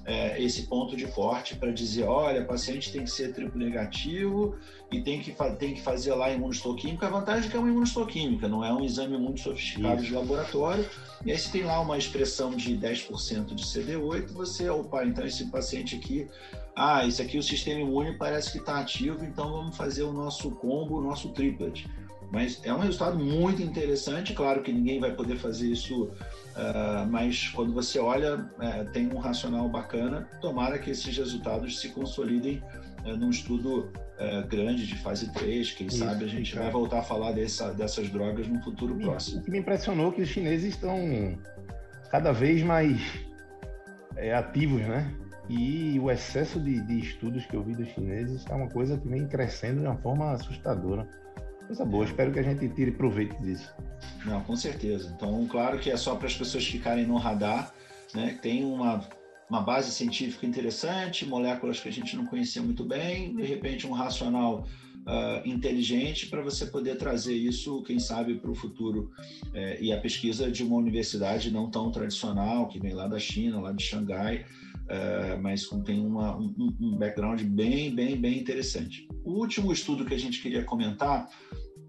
é, 0.09 0.43
esse 0.43 0.63
ponto 0.63 0.97
de 0.97 1.07
corte 1.07 1.55
para 1.55 1.71
dizer, 1.71 2.05
olha, 2.05 2.41
o 2.41 2.47
paciente 2.47 2.91
tem 2.91 3.05
que 3.05 3.11
ser 3.11 3.35
triplo 3.35 3.59
negativo 3.61 4.57
e 4.91 5.03
tem 5.03 5.21
que, 5.21 5.37
tem 5.59 5.75
que 5.75 5.83
fazer 5.83 6.15
lá 6.15 6.31
imunohistoquímica. 6.31 7.07
A 7.07 7.11
vantagem 7.11 7.47
é 7.47 7.51
que 7.51 7.57
é 7.57 7.61
uma 7.61 7.69
imunohistoquímica, 7.69 8.49
não 8.49 8.65
é 8.65 8.73
um 8.73 8.83
exame 8.83 9.19
muito 9.19 9.41
sofisticado 9.41 9.97
Isso. 9.97 10.07
de 10.07 10.15
laboratório. 10.15 10.89
E 11.27 11.31
aí 11.31 11.39
se 11.39 11.53
tem 11.53 11.63
lá 11.63 11.79
uma 11.81 11.99
expressão 11.99 12.53
de 12.53 12.75
10% 12.75 13.55
de 13.55 13.63
CD8, 13.63 14.33
você, 14.33 14.71
opa, 14.71 15.05
então 15.05 15.27
esse 15.27 15.45
paciente 15.51 15.97
aqui, 15.97 16.27
ah, 16.75 17.07
esse 17.07 17.21
aqui 17.21 17.37
o 17.37 17.43
sistema 17.43 17.81
imune 17.81 18.17
parece 18.17 18.51
que 18.51 18.59
está 18.59 18.79
ativo, 18.81 19.23
então 19.27 19.51
vamos 19.51 19.77
fazer 19.77 20.05
o 20.05 20.13
nosso 20.13 20.51
combo, 20.53 20.97
o 20.97 21.03
nosso 21.03 21.29
triplet. 21.31 21.87
Mas 22.31 22.61
é 22.65 22.73
um 22.73 22.79
resultado 22.79 23.19
muito 23.19 23.63
interessante, 23.63 24.35
claro 24.35 24.63
que 24.63 24.73
ninguém 24.73 25.01
vai 25.01 25.15
poder 25.15 25.37
fazer 25.37 25.67
isso 25.67 26.11
Uh, 26.59 27.07
mas 27.09 27.49
quando 27.51 27.73
você 27.73 28.01
olha, 28.01 28.37
uh, 28.37 28.93
tem 28.93 29.07
um 29.13 29.19
racional 29.19 29.69
bacana. 29.69 30.29
Tomara 30.41 30.77
que 30.77 30.91
esses 30.91 31.17
resultados 31.17 31.79
se 31.79 31.91
consolidem 31.91 32.61
uh, 33.05 33.17
num 33.17 33.31
estudo 33.31 33.93
é, 34.19 34.43
grande 34.43 34.85
de 34.85 34.97
fase 34.97 35.33
3. 35.33 35.71
Quem 35.71 35.87
Isso, 35.87 35.99
sabe 35.99 36.25
a 36.25 36.29
gente 36.29 36.57
vai 36.57 36.69
voltar 36.69 36.99
a 36.99 37.03
falar 37.03 37.31
dessa, 37.31 37.73
dessas 37.73 38.11
drogas 38.11 38.49
no 38.49 38.61
futuro 38.61 38.97
próximo. 38.97 39.41
O 39.41 39.45
que 39.45 39.51
me 39.53 39.59
impressionou 39.61 40.11
é 40.11 40.15
que 40.17 40.23
os 40.23 40.29
chineses 40.29 40.75
estão 40.75 41.39
cada 42.11 42.33
vez 42.33 42.61
mais 42.65 43.01
é, 44.17 44.35
ativos, 44.35 44.83
né? 44.83 45.15
E 45.49 45.97
o 46.01 46.11
excesso 46.11 46.59
de, 46.59 46.81
de 46.81 46.99
estudos 46.99 47.47
que 47.47 47.55
eu 47.55 47.63
vi 47.63 47.77
dos 47.77 47.89
chineses 47.91 48.45
é 48.51 48.55
uma 48.55 48.69
coisa 48.69 48.99
que 48.99 49.07
vem 49.07 49.29
crescendo 49.29 49.81
de 49.81 49.87
uma 49.87 49.97
forma 49.97 50.33
assustadora. 50.33 51.09
Coisa 51.69 51.85
boa, 51.85 52.07
espero 52.07 52.33
que 52.33 52.39
a 52.39 52.43
gente 52.43 52.67
tire 52.71 52.91
proveito 52.91 53.37
disso. 53.43 53.71
Não, 54.25 54.43
com 54.43 54.57
certeza. 54.57 55.13
Então, 55.15 55.47
claro 55.47 55.79
que 55.79 55.91
é 55.91 55.99
só 55.99 56.17
para 56.17 56.27
as 56.27 56.35
pessoas 56.35 56.67
ficarem 56.67 57.07
no 57.07 57.19
radar, 57.19 57.75
né? 58.15 58.39
Tem 58.41 58.65
uma, 58.65 59.07
uma 59.51 59.61
base 59.61 59.91
científica 59.91 60.47
interessante, 60.47 61.27
moléculas 61.27 61.79
que 61.79 61.87
a 61.91 61.93
gente 61.93 62.17
não 62.17 62.25
conhecia 62.25 62.63
muito 62.63 62.85
bem, 62.85 63.37
de 63.37 63.43
repente 63.43 63.87
um 63.87 63.93
racional 63.93 64.67
uh, 65.01 65.47
inteligente 65.47 66.29
para 66.29 66.41
você 66.41 66.65
poder 66.65 66.97
trazer 66.97 67.35
isso, 67.35 67.83
quem 67.83 67.99
sabe, 67.99 68.37
para 68.37 68.51
o 68.51 68.55
futuro. 68.55 69.11
É, 69.53 69.79
e 69.79 69.93
a 69.93 70.01
pesquisa 70.01 70.51
de 70.51 70.65
uma 70.65 70.77
universidade 70.77 71.51
não 71.51 71.71
tão 71.71 71.91
tradicional, 71.91 72.67
que 72.69 72.81
vem 72.81 72.95
lá 72.95 73.07
da 73.07 73.19
China, 73.19 73.61
lá 73.61 73.73
de 73.73 73.85
Xangai, 73.85 74.47
uh, 74.89 75.41
mas 75.41 75.67
tem 75.85 76.05
uma, 76.05 76.37
um, 76.37 76.77
um 76.81 76.97
background 76.97 77.43
bem, 77.43 77.95
bem, 77.95 78.17
bem 78.17 78.39
interessante. 78.39 79.07
O 79.25 79.33
último 79.33 79.73
estudo 79.73 80.05
que 80.05 80.15
a 80.15 80.19
gente 80.19 80.41
queria 80.41 80.65
comentar 80.65 81.29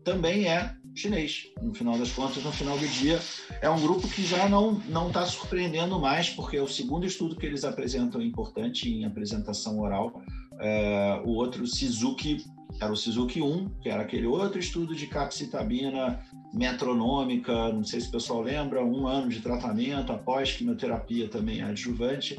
também 0.03 0.47
é 0.47 0.75
chinês. 0.95 1.47
No 1.61 1.73
final 1.73 1.97
das 1.97 2.11
contas, 2.11 2.43
no 2.43 2.51
final 2.51 2.77
do 2.77 2.87
dia, 2.87 3.19
é 3.61 3.69
um 3.69 3.79
grupo 3.79 4.07
que 4.07 4.23
já 4.25 4.49
não 4.49 4.79
está 5.07 5.25
surpreendendo 5.25 5.99
mais, 5.99 6.29
porque 6.29 6.57
é 6.57 6.61
o 6.61 6.67
segundo 6.67 7.05
estudo 7.05 7.35
que 7.35 7.45
eles 7.45 7.63
apresentam 7.63 8.21
importante 8.21 8.89
em 8.89 9.05
apresentação 9.05 9.79
oral. 9.79 10.21
É, 10.59 11.21
o 11.25 11.29
outro, 11.29 11.65
Suzuki, 11.65 12.43
era 12.81 12.91
o 12.91 12.95
Suzuki 12.95 13.41
1, 13.41 13.69
que 13.81 13.89
era 13.89 14.03
aquele 14.03 14.27
outro 14.27 14.59
estudo 14.59 14.95
de 14.95 15.07
capcitabina 15.07 16.19
metronômica, 16.53 17.71
não 17.71 17.83
sei 17.83 18.01
se 18.01 18.09
o 18.09 18.11
pessoal 18.11 18.41
lembra, 18.41 18.83
um 18.83 19.07
ano 19.07 19.29
de 19.29 19.39
tratamento 19.39 20.11
após 20.11 20.51
quimioterapia 20.51 21.27
também 21.27 21.61
adjuvante. 21.61 22.37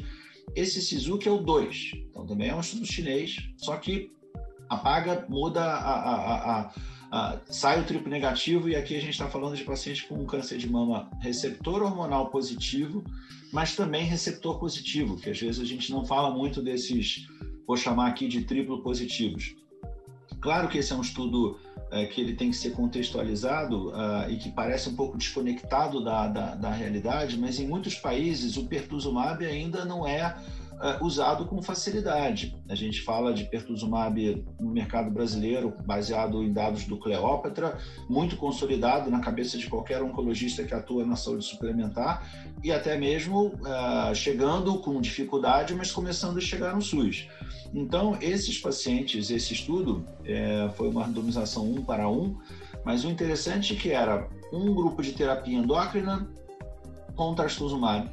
Esse 0.55 0.81
Suzuki 0.81 1.27
é 1.27 1.31
o 1.31 1.37
2, 1.37 1.91
então 2.09 2.25
também 2.25 2.49
é 2.49 2.55
um 2.55 2.59
estudo 2.59 2.85
chinês, 2.85 3.37
só 3.57 3.77
que 3.77 4.11
apaga, 4.69 5.25
muda 5.29 5.61
a, 5.63 5.93
a, 5.93 6.71
a 7.11 7.41
sai 7.45 7.81
o 7.81 7.85
triplo 7.85 8.09
negativo 8.09 8.69
e 8.69 8.75
aqui 8.75 8.95
a 8.95 8.99
gente 9.01 9.11
está 9.11 9.29
falando 9.29 9.55
de 9.55 9.63
pacientes 9.63 10.03
com 10.03 10.25
câncer 10.25 10.57
de 10.57 10.69
mama 10.69 11.09
receptor 11.19 11.81
hormonal 11.81 12.29
positivo, 12.29 13.03
mas 13.51 13.75
também 13.75 14.05
receptor 14.05 14.59
positivo, 14.59 15.17
que 15.17 15.29
às 15.29 15.39
vezes 15.39 15.59
a 15.59 15.65
gente 15.65 15.91
não 15.91 16.05
fala 16.05 16.31
muito 16.31 16.61
desses, 16.61 17.27
vou 17.67 17.75
chamar 17.75 18.07
aqui 18.07 18.27
de 18.27 18.43
triplo 18.43 18.81
positivos. 18.81 19.55
Claro 20.41 20.67
que 20.67 20.79
esse 20.79 20.91
é 20.91 20.95
um 20.95 21.01
estudo 21.01 21.59
é, 21.91 22.05
que 22.05 22.19
ele 22.19 22.35
tem 22.35 22.49
que 22.49 22.57
ser 22.57 22.71
contextualizado 22.71 23.89
uh, 23.89 24.29
e 24.29 24.37
que 24.37 24.49
parece 24.49 24.89
um 24.89 24.95
pouco 24.95 25.17
desconectado 25.17 26.03
da, 26.03 26.27
da, 26.27 26.55
da 26.55 26.71
realidade, 26.71 27.37
mas 27.37 27.59
em 27.59 27.67
muitos 27.67 27.95
países 27.95 28.57
o 28.57 28.65
pertuzumab 28.65 29.45
ainda 29.45 29.85
não 29.85 30.07
é 30.07 30.35
uh, 30.81 31.05
usado 31.05 31.45
com 31.45 31.61
facilidade. 31.61 32.55
A 32.67 32.75
gente 32.75 33.01
fala 33.01 33.33
de 33.33 33.45
pertuzumab 33.45 34.43
no 34.59 34.71
mercado 34.71 35.11
brasileiro, 35.11 35.73
baseado 35.85 36.43
em 36.43 36.51
dados 36.51 36.85
do 36.85 36.97
Cleópatra, 36.97 37.77
muito 38.09 38.35
consolidado 38.35 39.09
na 39.09 39.19
cabeça 39.19 39.57
de 39.57 39.67
qualquer 39.67 40.01
oncologista 40.01 40.63
que 40.63 40.73
atua 40.73 41.05
na 41.05 41.15
saúde 41.15 41.45
suplementar 41.45 42.51
e 42.63 42.71
até 42.71 42.97
mesmo 42.97 43.47
uh, 43.47 44.15
chegando 44.15 44.79
com 44.79 44.99
dificuldade, 44.99 45.75
mas 45.75 45.91
começando 45.91 46.37
a 46.37 46.41
chegar 46.41 46.75
no 46.75 46.81
SUS. 46.81 47.27
Então, 47.73 48.17
esses 48.19 48.57
pacientes, 48.57 49.29
esse 49.29 49.53
estudo 49.53 50.05
é, 50.25 50.69
foi 50.75 50.89
uma 50.89 51.05
randomização 51.05 51.71
um 51.71 51.81
para 51.83 52.09
um, 52.09 52.37
mas 52.83 53.05
o 53.05 53.09
interessante 53.09 53.73
é 53.73 53.75
que 53.77 53.91
era 53.91 54.27
um 54.51 54.73
grupo 54.73 55.01
de 55.01 55.13
terapia 55.13 55.57
endócrina 55.57 56.29
com 57.15 57.33
trastuzumab 57.33 58.09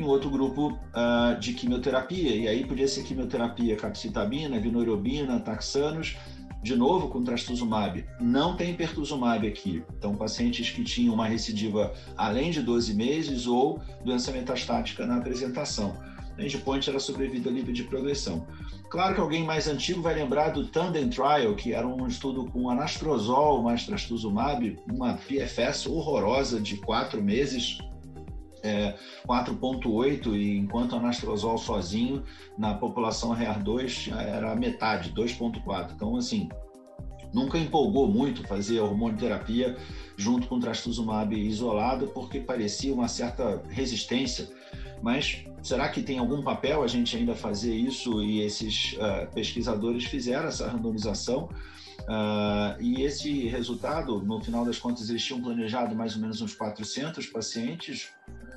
em 0.00 0.04
outro 0.04 0.30
grupo 0.30 0.68
uh, 0.72 1.38
de 1.38 1.52
quimioterapia, 1.52 2.34
e 2.34 2.48
aí 2.48 2.64
podia 2.64 2.88
ser 2.88 3.02
quimioterapia 3.02 3.76
capcitabina, 3.76 4.58
vinorobina, 4.58 5.38
taxanos, 5.40 6.16
de 6.62 6.76
novo 6.76 7.08
com 7.08 7.22
trastuzumab. 7.22 8.04
Não 8.20 8.56
tem 8.56 8.74
pertuzumab 8.74 9.46
aqui. 9.46 9.82
Então, 9.96 10.14
pacientes 10.14 10.70
que 10.70 10.84
tinham 10.84 11.14
uma 11.14 11.26
recidiva 11.26 11.92
além 12.16 12.50
de 12.50 12.62
12 12.62 12.94
meses 12.94 13.46
ou 13.46 13.80
doença 14.04 14.30
metastática 14.30 15.06
na 15.06 15.16
apresentação. 15.16 15.96
Endpoint 16.38 16.88
era 16.88 16.98
sobrevida 16.98 17.50
livre 17.50 17.72
de 17.72 17.84
progressão. 17.84 18.46
Claro 18.88 19.14
que 19.14 19.20
alguém 19.20 19.44
mais 19.44 19.68
antigo 19.68 20.02
vai 20.02 20.14
lembrar 20.14 20.48
do 20.48 20.66
Tandem 20.66 21.08
Trial, 21.08 21.54
que 21.54 21.72
era 21.72 21.86
um 21.86 22.06
estudo 22.06 22.46
com 22.46 22.68
anastrozol 22.68 23.62
mais 23.62 23.84
trastuzumab, 23.86 24.78
uma 24.90 25.14
PFS 25.14 25.86
horrorosa 25.86 26.60
de 26.60 26.76
quatro 26.76 27.22
meses, 27.22 27.78
é, 28.62 28.94
4,8 29.26 30.34
e 30.34 30.58
enquanto 30.58 30.96
anastrozol 30.96 31.58
sozinho 31.58 32.22
na 32.58 32.74
população 32.74 33.34
REAR2 33.34 34.12
era 34.16 34.54
metade, 34.54 35.12
2,4. 35.12 35.92
Então, 35.94 36.16
assim, 36.16 36.48
nunca 37.32 37.58
empolgou 37.58 38.08
muito 38.08 38.46
fazer 38.46 38.80
hormonioterapia 38.80 39.76
junto 40.16 40.48
com 40.48 40.60
trastuzumab 40.60 41.34
isolado, 41.34 42.08
porque 42.08 42.40
parecia 42.40 42.92
uma 42.92 43.08
certa 43.08 43.62
resistência. 43.68 44.48
Mas 45.02 45.44
será 45.62 45.88
que 45.88 46.02
tem 46.02 46.18
algum 46.18 46.42
papel 46.42 46.82
a 46.82 46.86
gente 46.86 47.16
ainda 47.16 47.34
fazer 47.34 47.74
isso 47.74 48.22
e 48.22 48.40
esses 48.40 48.92
uh, 48.94 49.32
pesquisadores 49.32 50.04
fizeram 50.04 50.48
essa 50.48 50.68
randomização? 50.68 51.48
Uh, 52.00 52.80
e 52.80 53.02
esse 53.02 53.46
resultado, 53.46 54.20
no 54.22 54.42
final 54.42 54.64
das 54.64 54.78
contas, 54.78 55.08
eles 55.08 55.24
tinham 55.24 55.40
planejado 55.40 55.94
mais 55.94 56.14
ou 56.14 56.20
menos 56.20 56.40
uns 56.40 56.54
400 56.54 57.26
pacientes, 57.26 58.10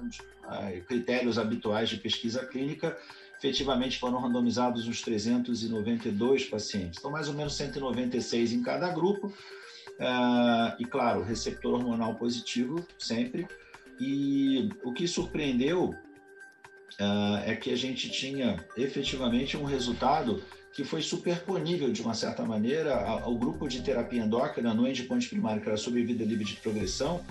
uh, 0.09 0.83
critérios 0.85 1.37
habituais 1.37 1.89
de 1.89 1.97
pesquisa 1.97 2.45
clínica, 2.45 2.97
efetivamente 3.37 3.99
foram 3.99 4.19
randomizados 4.19 4.87
uns 4.87 5.01
392 5.01 6.45
pacientes. 6.45 6.99
Então, 6.99 7.11
mais 7.11 7.27
ou 7.27 7.33
menos 7.33 7.55
196 7.55 8.53
em 8.53 8.61
cada 8.61 8.89
grupo. 8.89 9.27
Uh, 9.27 10.73
e, 10.79 10.85
claro, 10.85 11.21
receptor 11.21 11.75
hormonal 11.75 12.15
positivo 12.15 12.85
sempre. 12.97 13.47
E 13.99 14.69
o 14.83 14.91
que 14.91 15.07
surpreendeu 15.07 15.95
é 17.45 17.55
que 17.55 17.71
a 17.71 17.75
gente 17.75 18.09
tinha 18.09 18.63
efetivamente 18.77 19.57
um 19.57 19.63
resultado 19.63 20.43
que 20.73 20.83
foi 20.83 21.01
superponível, 21.01 21.91
de 21.91 22.01
uma 22.01 22.15
certa 22.15 22.43
maneira, 22.43 22.95
ao 22.95 23.35
grupo 23.35 23.67
de 23.67 23.81
terapia 23.81 24.23
endócrina 24.23 24.73
no 24.73 24.87
endpoint 24.87 25.29
primário, 25.29 25.61
que 25.61 25.69
era 25.69 25.77
sobrevida 25.77 26.25
livre 26.25 26.43
de 26.43 26.55
progressão, 26.55 27.23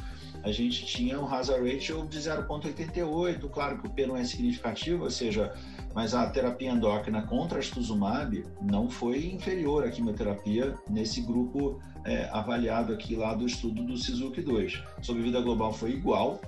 a 0.43 0.51
gente 0.51 0.85
tinha 0.85 1.21
um 1.21 1.33
hazard 1.33 1.73
ratio 1.73 2.07
de 2.07 2.19
0,88. 2.19 3.49
Claro 3.51 3.79
que 3.81 3.87
o 3.87 3.91
P 3.91 4.07
não 4.07 4.17
é 4.17 4.25
significativo, 4.25 5.05
ou 5.05 5.11
seja, 5.11 5.55
mas 5.95 6.15
a 6.15 6.27
terapia 6.29 6.71
endócrina 6.71 7.23
contra 7.23 7.59
trastuzumab 7.59 8.45
não 8.61 8.89
foi 8.89 9.27
inferior 9.27 9.85
à 9.85 9.91
quimioterapia 9.91 10.75
nesse 10.89 11.21
grupo 11.21 11.81
é, 12.05 12.29
avaliado 12.33 12.93
aqui 12.93 13.15
lá 13.15 13.35
do 13.35 13.47
estudo 13.47 13.83
do 13.85 13.97
Suzuki 13.97 14.41
2. 14.41 14.83
Sobrevida 15.03 15.41
global 15.41 15.73
foi 15.73 15.93
igual. 15.93 16.41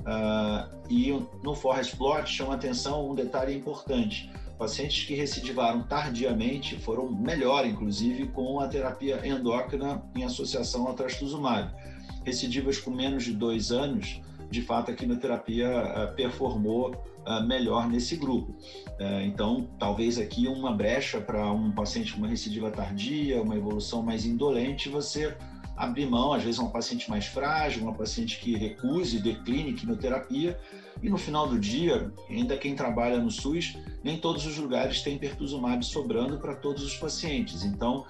Uh, 0.00 0.88
e 0.88 1.10
no 1.44 1.54
Forest 1.54 1.94
Plot 1.96 2.26
chama 2.26 2.54
atenção 2.54 3.10
um 3.10 3.14
detalhe 3.14 3.54
importante 3.54 4.30
pacientes 4.60 5.06
que 5.06 5.14
recidivaram 5.14 5.82
tardiamente 5.84 6.78
foram 6.78 7.10
melhor, 7.10 7.66
inclusive, 7.66 8.28
com 8.28 8.60
a 8.60 8.68
terapia 8.68 9.26
endócrina 9.26 10.02
em 10.14 10.22
associação 10.22 10.86
ao 10.86 10.92
trastuzumab. 10.92 11.74
Recidivas 12.24 12.78
com 12.78 12.90
menos 12.90 13.24
de 13.24 13.32
dois 13.32 13.72
anos, 13.72 14.20
de 14.50 14.62
fato, 14.62 14.90
a 14.90 14.94
quimioterapia 14.94 15.68
eh, 15.68 16.06
performou 16.08 16.92
eh, 17.24 17.42
melhor 17.42 17.88
nesse 17.88 18.16
grupo. 18.16 18.52
Eh, 18.98 19.24
então, 19.24 19.68
talvez 19.78 20.18
aqui 20.18 20.48
uma 20.48 20.72
brecha 20.72 21.20
para 21.20 21.52
um 21.52 21.70
paciente 21.70 22.12
com 22.12 22.18
uma 22.18 22.26
recidiva 22.26 22.68
tardia, 22.68 23.40
uma 23.40 23.54
evolução 23.54 24.02
mais 24.02 24.26
indolente, 24.26 24.88
você 24.88 25.36
abrir 25.80 26.06
mão, 26.06 26.34
às 26.34 26.42
vezes, 26.42 26.58
uma 26.60 26.70
paciente 26.70 27.08
mais 27.08 27.24
frágil, 27.24 27.82
uma 27.82 27.94
paciente 27.94 28.38
que 28.38 28.54
recuse, 28.54 29.18
decline 29.18 29.72
quimioterapia, 29.72 30.58
e 31.02 31.08
no 31.08 31.16
final 31.16 31.46
do 31.48 31.58
dia, 31.58 32.12
ainda 32.28 32.56
quem 32.58 32.76
trabalha 32.76 33.18
no 33.18 33.30
SUS, 33.30 33.78
nem 34.04 34.18
todos 34.18 34.44
os 34.44 34.58
lugares 34.58 35.00
têm 35.00 35.16
pertuzumab 35.16 35.82
sobrando 35.82 36.38
para 36.38 36.54
todos 36.54 36.84
os 36.84 36.94
pacientes. 36.96 37.64
Então, 37.64 38.04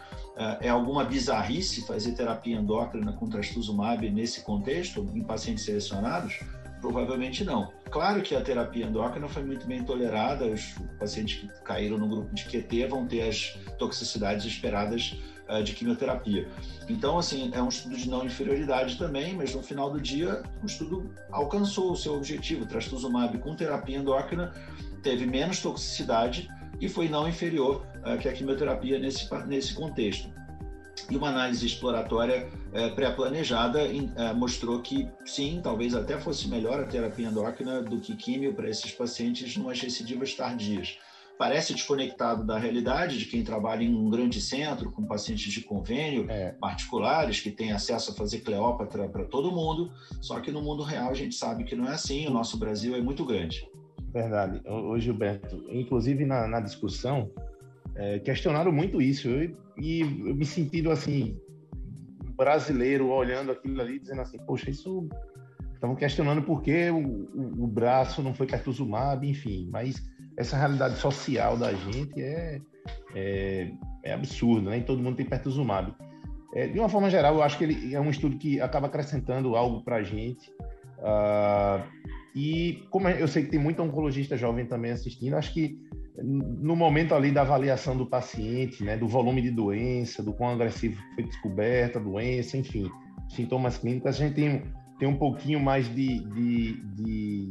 é 0.61 0.69
alguma 0.69 1.05
bizarrice 1.05 1.87
fazer 1.87 2.13
terapia 2.13 2.57
endócrina 2.57 3.13
com 3.13 3.29
trastuzumab 3.29 4.11
nesse 4.11 4.43
contexto, 4.43 5.09
em 5.15 5.23
pacientes 5.23 5.65
selecionados? 5.65 6.41
Provavelmente 6.81 7.45
não. 7.45 7.71
Claro 7.91 8.23
que 8.23 8.35
a 8.35 8.41
terapia 8.41 8.87
endócrina 8.87 9.29
foi 9.29 9.45
muito 9.45 9.67
bem 9.67 9.85
tolerada, 9.85 10.47
os 10.47 10.75
pacientes 10.99 11.39
que 11.39 11.47
caíram 11.63 11.99
no 11.99 12.09
grupo 12.09 12.35
de 12.35 12.45
QT 12.47 12.87
vão 12.87 13.07
ter 13.07 13.29
as 13.29 13.57
toxicidades 13.79 14.47
esperadas 14.47 15.15
de 15.65 15.73
quimioterapia. 15.73 16.49
Então, 16.89 17.19
assim, 17.19 17.51
é 17.53 17.61
um 17.61 17.69
estudo 17.69 17.97
de 17.97 18.09
não 18.09 18.25
inferioridade 18.25 18.97
também, 18.97 19.35
mas 19.35 19.55
no 19.55 19.63
final 19.63 19.91
do 19.91 20.01
dia 20.01 20.43
o 20.63 20.67
estudo 20.67 21.13
alcançou 21.31 21.93
o 21.93 21.97
seu 21.97 22.15
objetivo. 22.15 22.67
Trastuzumab 22.67 23.37
com 23.39 23.55
terapia 23.57 23.99
endócrina 23.99 24.53
teve 25.03 25.27
menos 25.27 25.61
toxicidade 25.61 26.49
e 26.81 26.89
foi 26.89 27.09
não 27.09 27.29
inferior 27.29 27.85
uh, 28.05 28.19
que 28.19 28.29
a 28.29 28.33
quimioterapia 28.33 28.99
nesse, 28.99 29.29
nesse 29.47 29.75
contexto. 29.75 30.31
E 31.11 31.17
uma 31.17 31.29
análise 31.29 31.67
exploratória 31.67 32.49
uh, 32.49 32.95
pré-planejada 32.95 33.81
mostrou 34.35 34.81
que 34.81 35.09
sim, 35.25 35.61
talvez 35.63 35.95
até 35.95 36.19
fosse 36.19 36.49
melhor 36.49 36.81
a 36.81 36.85
terapia 36.85 37.29
endócrina 37.29 37.83
do 37.83 37.99
que 37.99 38.15
químio 38.15 38.55
para 38.55 38.69
esses 38.69 38.93
pacientes 38.93 39.57
numas 39.57 39.81
recidivas 39.81 40.35
tardias. 40.35 40.99
Parece 41.41 41.73
desconectado 41.73 42.45
da 42.45 42.59
realidade 42.59 43.19
de 43.19 43.25
quem 43.25 43.43
trabalha 43.43 43.83
em 43.83 43.95
um 43.95 44.11
grande 44.11 44.43
centro 44.43 44.93
com 44.93 45.07
pacientes 45.07 45.51
de 45.51 45.63
convênio 45.63 46.27
é. 46.29 46.51
particulares 46.61 47.41
que 47.41 47.51
têm 47.51 47.73
acesso 47.73 48.11
a 48.11 48.15
fazer 48.15 48.41
Cleópatra 48.41 49.09
para 49.09 49.25
todo 49.25 49.51
mundo, 49.51 49.91
só 50.21 50.39
que 50.39 50.51
no 50.51 50.61
mundo 50.61 50.83
real 50.83 51.09
a 51.09 51.15
gente 51.15 51.35
sabe 51.35 51.65
que 51.65 51.75
não 51.75 51.89
é 51.89 51.93
assim, 51.93 52.27
o 52.27 52.31
nosso 52.31 52.59
Brasil 52.59 52.95
é 52.95 53.01
muito 53.01 53.25
grande. 53.25 53.67
Verdade. 54.13 54.61
Ô, 54.69 54.99
Gilberto, 54.99 55.65
inclusive 55.71 56.27
na, 56.27 56.47
na 56.47 56.61
discussão, 56.61 57.31
é, 57.95 58.19
questionaram 58.19 58.71
muito 58.71 59.01
isso. 59.01 59.27
Eu, 59.27 59.57
e 59.79 60.01
eu 60.01 60.35
me 60.35 60.45
sentindo 60.45 60.91
assim, 60.91 61.41
brasileiro, 62.37 63.09
olhando 63.09 63.51
aquilo 63.51 63.81
ali, 63.81 63.99
dizendo 63.99 64.21
assim, 64.21 64.37
poxa, 64.45 64.69
isso. 64.69 65.09
Estavam 65.73 65.97
questionando 65.97 66.43
por 66.43 66.61
que 66.61 66.91
o, 66.91 66.99
o, 66.99 67.65
o 67.65 67.67
braço 67.67 68.23
não 68.23 68.35
foi 68.35 68.47
pertuzumab, 68.47 69.27
enfim. 69.27 69.67
Mas 69.73 70.07
essa 70.37 70.57
realidade 70.57 70.97
social 70.99 71.57
da 71.57 71.73
gente 71.73 72.21
é, 72.21 72.61
é, 73.15 73.71
é 74.05 74.13
absurda, 74.13 74.71
né? 74.71 74.81
todo 74.81 75.03
mundo 75.03 75.17
tem 75.17 75.27
pertuzumab. 75.27 75.95
É, 76.55 76.67
de 76.67 76.79
uma 76.79 76.89
forma 76.89 77.09
geral, 77.09 77.37
eu 77.37 77.43
acho 77.43 77.57
que 77.57 77.65
ele 77.65 77.95
é 77.95 78.01
um 78.01 78.11
estudo 78.11 78.37
que 78.37 78.61
acaba 78.61 78.89
acrescentando 78.89 79.55
algo 79.55 79.83
para 79.85 79.97
a 79.97 80.03
gente. 80.03 80.51
Uh, 80.99 81.83
e 82.35 82.85
como 82.91 83.09
eu 83.09 83.29
sei 83.29 83.45
que 83.45 83.51
tem 83.51 83.61
muito 83.61 83.83
oncologista 83.83 84.37
jovem 84.37 84.67
também 84.67 84.91
assistindo, 84.93 85.35
acho 85.35 85.53
que 85.53 85.79
no 86.23 86.77
momento 86.77 87.15
ali 87.15 87.31
da 87.31 87.43
avaliação 87.43 87.97
do 87.97 88.07
paciente, 88.07 88.85
né, 88.85 88.97
do 88.97 89.09
volume 89.09 89.41
de 89.41 89.51
doença, 89.51 90.23
do 90.23 90.33
quão 90.33 90.51
agressivo 90.51 91.01
foi 91.15 91.25
descoberta 91.25 91.99
a 91.99 92.03
doença, 92.03 92.57
enfim, 92.57 92.91
sintomas 93.29 93.79
clínicos, 93.79 94.09
a 94.09 94.13
gente 94.13 94.35
tem, 94.35 94.63
tem 94.99 95.09
um 95.09 95.17
pouquinho 95.17 95.61
mais 95.61 95.87
de, 95.95 96.21
de, 96.21 96.73
de, 96.95 97.51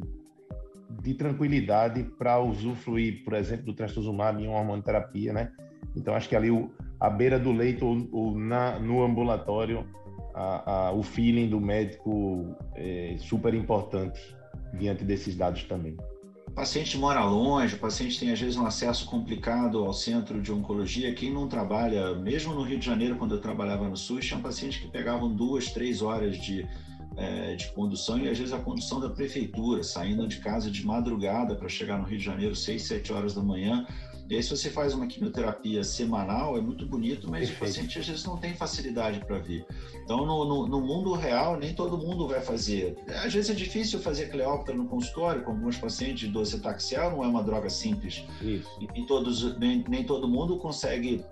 de 1.02 1.14
tranquilidade 1.14 2.04
para 2.18 2.40
usufruir, 2.40 3.24
por 3.24 3.34
exemplo, 3.34 3.66
do 3.66 3.74
trastuzumab 3.74 4.42
em 4.42 4.48
uma 4.48 4.60
hormonoterapia, 4.60 5.34
né? 5.34 5.52
Então, 5.96 6.14
acho 6.14 6.28
que 6.28 6.36
ali 6.36 6.50
a 7.00 7.10
beira 7.10 7.40
do 7.40 7.52
leito 7.52 7.86
ou, 7.86 8.08
ou 8.12 8.38
na, 8.38 8.80
no 8.80 9.04
ambulatório, 9.04 9.88
a, 10.34 10.72
a, 10.72 10.92
o 10.92 11.02
feeling 11.02 11.50
do 11.50 11.60
médico 11.60 12.56
é 12.76 13.16
super 13.20 13.54
importante 13.54 14.20
diante 14.74 15.04
desses 15.04 15.36
dados 15.36 15.64
também. 15.64 15.98
O 16.48 16.52
paciente 16.52 16.98
mora 16.98 17.24
longe, 17.24 17.76
o 17.76 17.80
paciente 17.80 18.20
tem 18.20 18.32
às 18.32 18.40
vezes 18.40 18.58
um 18.58 18.66
acesso 18.66 19.06
complicado 19.06 19.86
ao 19.86 19.94
centro 19.94 20.42
de 20.42 20.52
oncologia. 20.52 21.14
Quem 21.14 21.32
não 21.32 21.48
trabalha, 21.48 22.16
mesmo 22.16 22.54
no 22.54 22.64
Rio 22.64 22.80
de 22.80 22.86
Janeiro, 22.86 23.16
quando 23.16 23.36
eu 23.36 23.42
trabalhava 23.42 23.88
no 23.88 23.96
SUS, 23.96 24.26
tinha 24.26 24.40
pacientes 24.40 24.80
que 24.80 24.88
pegavam 24.90 25.34
duas, 25.34 25.72
três 25.72 26.02
horas 26.02 26.38
de, 26.38 26.68
é, 27.20 27.56
de 27.56 27.68
condução 27.74 28.18
e 28.18 28.30
às 28.30 28.38
vezes 28.38 28.54
a 28.54 28.60
condução 28.60 29.00
da 29.00 29.10
prefeitura, 29.10 29.84
saindo 29.84 30.28
de 30.28 30.38
casa 30.38 30.72
de 30.72 30.86
madrugada 30.86 31.56
para 31.56 31.68
chegar 31.68 31.98
no 31.98 32.06
Rio 32.06 32.18
de 32.18 32.24
Janeiro, 32.24 32.56
seis, 32.56 32.84
sete 32.84 33.12
horas 33.12 33.36
da 33.36 33.42
manhã, 33.42 33.86
e 34.30 34.36
aí, 34.36 34.44
se 34.44 34.52
você 34.52 34.70
faz 34.70 34.94
uma 34.94 35.08
quimioterapia 35.08 35.84
semanal, 35.84 36.56
é 36.56 36.62
muito 36.62 36.86
bonito, 36.86 37.28
mas 37.28 37.50
Perfeito. 37.50 37.56
o 37.56 37.66
paciente 37.66 38.00
às 38.00 38.08
vezes 38.08 38.24
não 38.26 38.38
tem 38.38 38.54
facilidade 38.54 39.26
para 39.26 39.40
vir. 39.40 39.66
Então, 40.04 40.24
no, 40.24 40.46
no, 40.46 40.68
no, 40.68 40.82
mundo 40.82 41.14
real, 41.14 41.58
nem 41.58 41.74
todo 41.74 41.98
mundo 41.98 42.28
vai 42.28 42.40
fazer. 42.40 42.96
Às 43.26 43.34
vezes 43.34 43.50
é 43.50 43.56
difícil 43.56 43.98
fazer 44.00 44.30
Cleópatra 44.30 44.76
no 44.76 44.86
consultório, 44.86 45.42
com 45.42 45.50
alguns 45.50 45.78
pacientes 45.78 46.20
de 46.20 46.28
docetaxiel, 46.28 47.10
não 47.10 47.24
é 47.24 47.28
uma 47.28 47.42
droga 47.42 47.72
simples. 47.72 48.24
Isso. 48.40 48.70
E, 48.80 49.02
e 49.02 49.06
todos, 49.08 49.58
nem, 49.58 49.84
nem 49.90 50.04
todo 50.04 50.28
mundo 50.28 50.58
consegue 50.60 51.26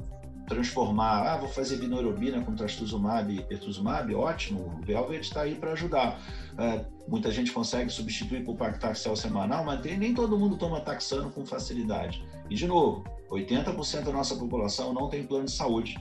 transformar, 0.48 1.34
ah, 1.34 1.38
vou 1.38 1.50
fazer 1.50 1.76
vinorobina 1.76 2.42
com 2.42 2.56
trastuzumab 2.56 3.34
e 3.34 3.44
pertuzumab, 3.44 4.14
ótimo, 4.16 4.80
o 4.80 4.86
Velvet 4.86 5.22
está 5.22 5.42
aí 5.42 5.56
para 5.56 5.74
ajudar. 5.74 6.20
É, 6.58 6.86
muita 7.08 7.30
gente 7.32 7.52
consegue 7.52 7.90
substituir 7.90 8.44
por 8.46 8.56
pactaxel 8.56 9.16
semanal, 9.16 9.66
mas 9.66 9.84
nem 9.84 10.14
todo 10.14 10.40
mundo 10.40 10.58
toma 10.58 10.80
taxano 10.80 11.30
com 11.30 11.46
facilidade. 11.46 12.24
E, 12.50 12.56
de 12.56 12.66
novo, 12.66 13.04
80% 13.30 14.04
da 14.04 14.12
nossa 14.14 14.36
população 14.36 14.94
não 14.94 15.10
tem 15.10 15.26
plano 15.26 15.46
de 15.46 15.52
saúde. 15.52 15.98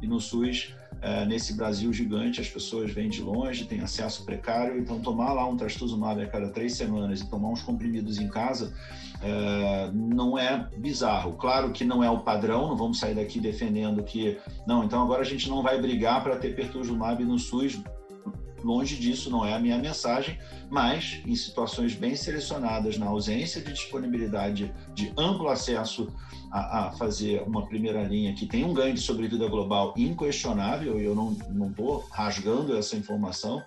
E 0.00 0.06
no 0.06 0.20
SUS, 0.20 0.74
é, 1.00 1.24
nesse 1.24 1.54
Brasil 1.54 1.92
gigante, 1.92 2.40
as 2.40 2.48
pessoas 2.48 2.92
vêm 2.92 3.08
de 3.08 3.22
longe, 3.22 3.64
têm 3.64 3.80
acesso 3.80 4.24
precário, 4.24 4.78
então 4.78 5.00
tomar 5.00 5.32
lá 5.32 5.46
um 5.46 5.56
trastuzumab 5.56 6.20
a 6.20 6.26
cada 6.26 6.48
três 6.50 6.74
semanas 6.74 7.20
e 7.20 7.28
tomar 7.28 7.48
uns 7.48 7.62
comprimidos 7.62 8.18
em 8.18 8.28
casa 8.28 8.74
é, 9.22 9.90
não 9.92 10.38
é 10.38 10.68
bizarro. 10.76 11.34
Claro 11.34 11.72
que 11.72 11.84
não 11.84 12.02
é 12.02 12.10
o 12.10 12.20
padrão, 12.20 12.68
não 12.68 12.76
vamos 12.76 12.98
sair 12.98 13.14
daqui 13.14 13.40
defendendo 13.40 14.02
que, 14.02 14.38
não, 14.66 14.84
então 14.84 15.02
agora 15.02 15.22
a 15.22 15.24
gente 15.24 15.48
não 15.48 15.62
vai 15.62 15.80
brigar 15.80 16.22
para 16.22 16.36
ter 16.36 16.54
pertuzumab 16.54 17.24
no 17.24 17.38
SUS, 17.38 17.80
longe 18.62 18.96
disso, 18.96 19.30
não 19.30 19.44
é 19.44 19.54
a 19.54 19.58
minha 19.58 19.78
mensagem, 19.78 20.38
mas 20.70 21.20
em 21.26 21.34
situações 21.34 21.94
bem 21.94 22.14
selecionadas, 22.14 22.98
na 22.98 23.06
ausência 23.06 23.60
de 23.60 23.72
disponibilidade 23.72 24.72
de 24.94 25.12
amplo 25.16 25.48
acesso 25.48 26.12
a, 26.50 26.88
a 26.88 26.92
fazer 26.92 27.42
uma 27.42 27.66
primeira 27.66 28.02
linha 28.02 28.34
que 28.34 28.46
tem 28.46 28.64
um 28.64 28.74
ganho 28.74 28.94
de 28.94 29.00
sobrevida 29.00 29.48
global 29.48 29.94
inquestionável, 29.96 31.00
e 31.00 31.04
eu 31.04 31.14
não 31.14 31.36
estou 31.68 32.06
rasgando 32.10 32.76
essa 32.76 32.96
informação, 32.96 33.62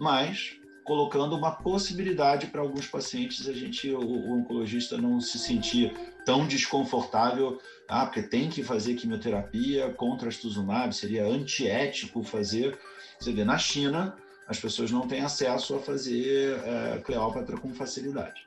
mas 0.00 0.56
colocando 0.84 1.36
uma 1.36 1.52
possibilidade 1.52 2.48
para 2.48 2.60
alguns 2.60 2.86
pacientes 2.86 3.48
a 3.48 3.52
gente 3.52 3.90
o, 3.92 4.00
o, 4.00 4.38
oncologista 4.38 4.96
não 4.96 5.20
se 5.20 5.38
sentir 5.38 5.94
tão 6.24 6.46
desconfortável 6.46 7.58
ah 7.88 8.06
porque 8.06 8.22
tem 8.22 8.48
que 8.48 8.62
fazer 8.62 8.94
quimioterapia 8.94 9.92
contra 9.92 10.28
trastuzumab 10.28 10.94
seria 10.94 11.26
antiético 11.26 12.22
fazer. 12.22 12.78
Você 13.18 13.32
vê 13.32 13.44
na 13.44 13.58
China 13.58 14.16
as 14.52 14.60
pessoas 14.60 14.90
não 14.90 15.08
têm 15.08 15.22
acesso 15.22 15.74
a 15.74 15.78
fazer 15.78 16.58
é, 16.64 16.98
Cleópatra 16.98 17.56
com 17.56 17.72
facilidade. 17.72 18.46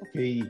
Ok, 0.00 0.48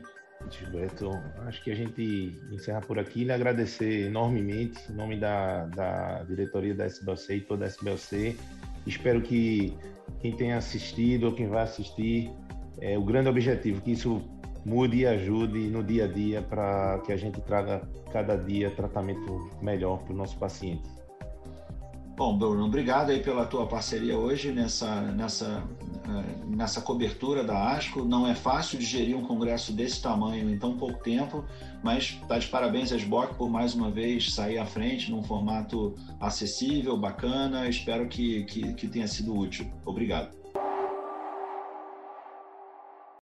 Gilberto, 0.51 1.09
acho 1.47 1.63
que 1.63 1.71
a 1.71 1.75
gente 1.75 2.39
encerra 2.51 2.79
por 2.79 2.99
aqui. 2.99 3.23
Lhe 3.23 3.31
agradecer 3.31 4.05
enormemente 4.05 4.79
em 4.89 4.93
nome 4.93 5.19
da, 5.19 5.65
da 5.65 6.23
diretoria 6.23 6.75
da 6.75 6.85
SBLC 6.85 7.37
e 7.37 7.41
toda 7.41 7.65
a 7.65 7.67
SBLC. 7.67 8.37
Espero 8.85 9.19
que 9.21 9.75
quem 10.19 10.31
tenha 10.35 10.57
assistido 10.57 11.25
ou 11.25 11.33
quem 11.33 11.47
vai 11.47 11.63
assistir, 11.63 12.31
é, 12.79 12.97
o 12.97 13.03
grande 13.03 13.29
objetivo, 13.29 13.81
que 13.81 13.93
isso 13.93 14.21
mude 14.63 14.97
e 14.97 15.07
ajude 15.07 15.69
no 15.69 15.83
dia 15.83 16.05
a 16.05 16.07
dia 16.07 16.41
para 16.43 17.01
que 17.03 17.11
a 17.11 17.17
gente 17.17 17.41
traga 17.41 17.81
cada 18.13 18.35
dia 18.35 18.69
tratamento 18.69 19.49
melhor 19.59 20.03
para 20.03 20.13
o 20.13 20.15
nosso 20.15 20.37
paciente. 20.37 20.96
Bom, 22.17 22.35
Bruno, 22.35 22.65
obrigado 22.65 23.11
aí 23.11 23.21
pela 23.21 23.45
tua 23.45 23.67
parceria 23.67 24.17
hoje 24.17 24.51
nessa, 24.51 25.01
nessa, 25.01 25.63
eh, 26.03 26.45
nessa 26.47 26.81
cobertura 26.81 27.43
da 27.43 27.69
ASCO. 27.73 28.03
Não 28.03 28.25
é 28.27 28.33
fácil 28.33 28.79
digerir 28.79 29.15
um 29.15 29.21
congresso 29.21 29.71
desse 29.71 30.01
tamanho 30.01 30.49
em 30.49 30.57
tão 30.57 30.75
pouco 30.75 30.97
tempo, 31.03 31.45
mas 31.83 32.17
está 32.19 32.39
de 32.39 32.47
parabéns 32.47 32.91
a 32.91 32.95
SBOC 32.95 33.35
por 33.35 33.51
mais 33.51 33.75
uma 33.75 33.91
vez 33.91 34.33
sair 34.33 34.57
à 34.57 34.65
frente 34.65 35.11
num 35.11 35.21
formato 35.21 35.93
acessível, 36.19 36.97
bacana. 36.97 37.69
Espero 37.69 38.07
que, 38.07 38.45
que, 38.45 38.73
que 38.73 38.87
tenha 38.87 39.07
sido 39.07 39.37
útil. 39.37 39.71
Obrigado. 39.85 40.35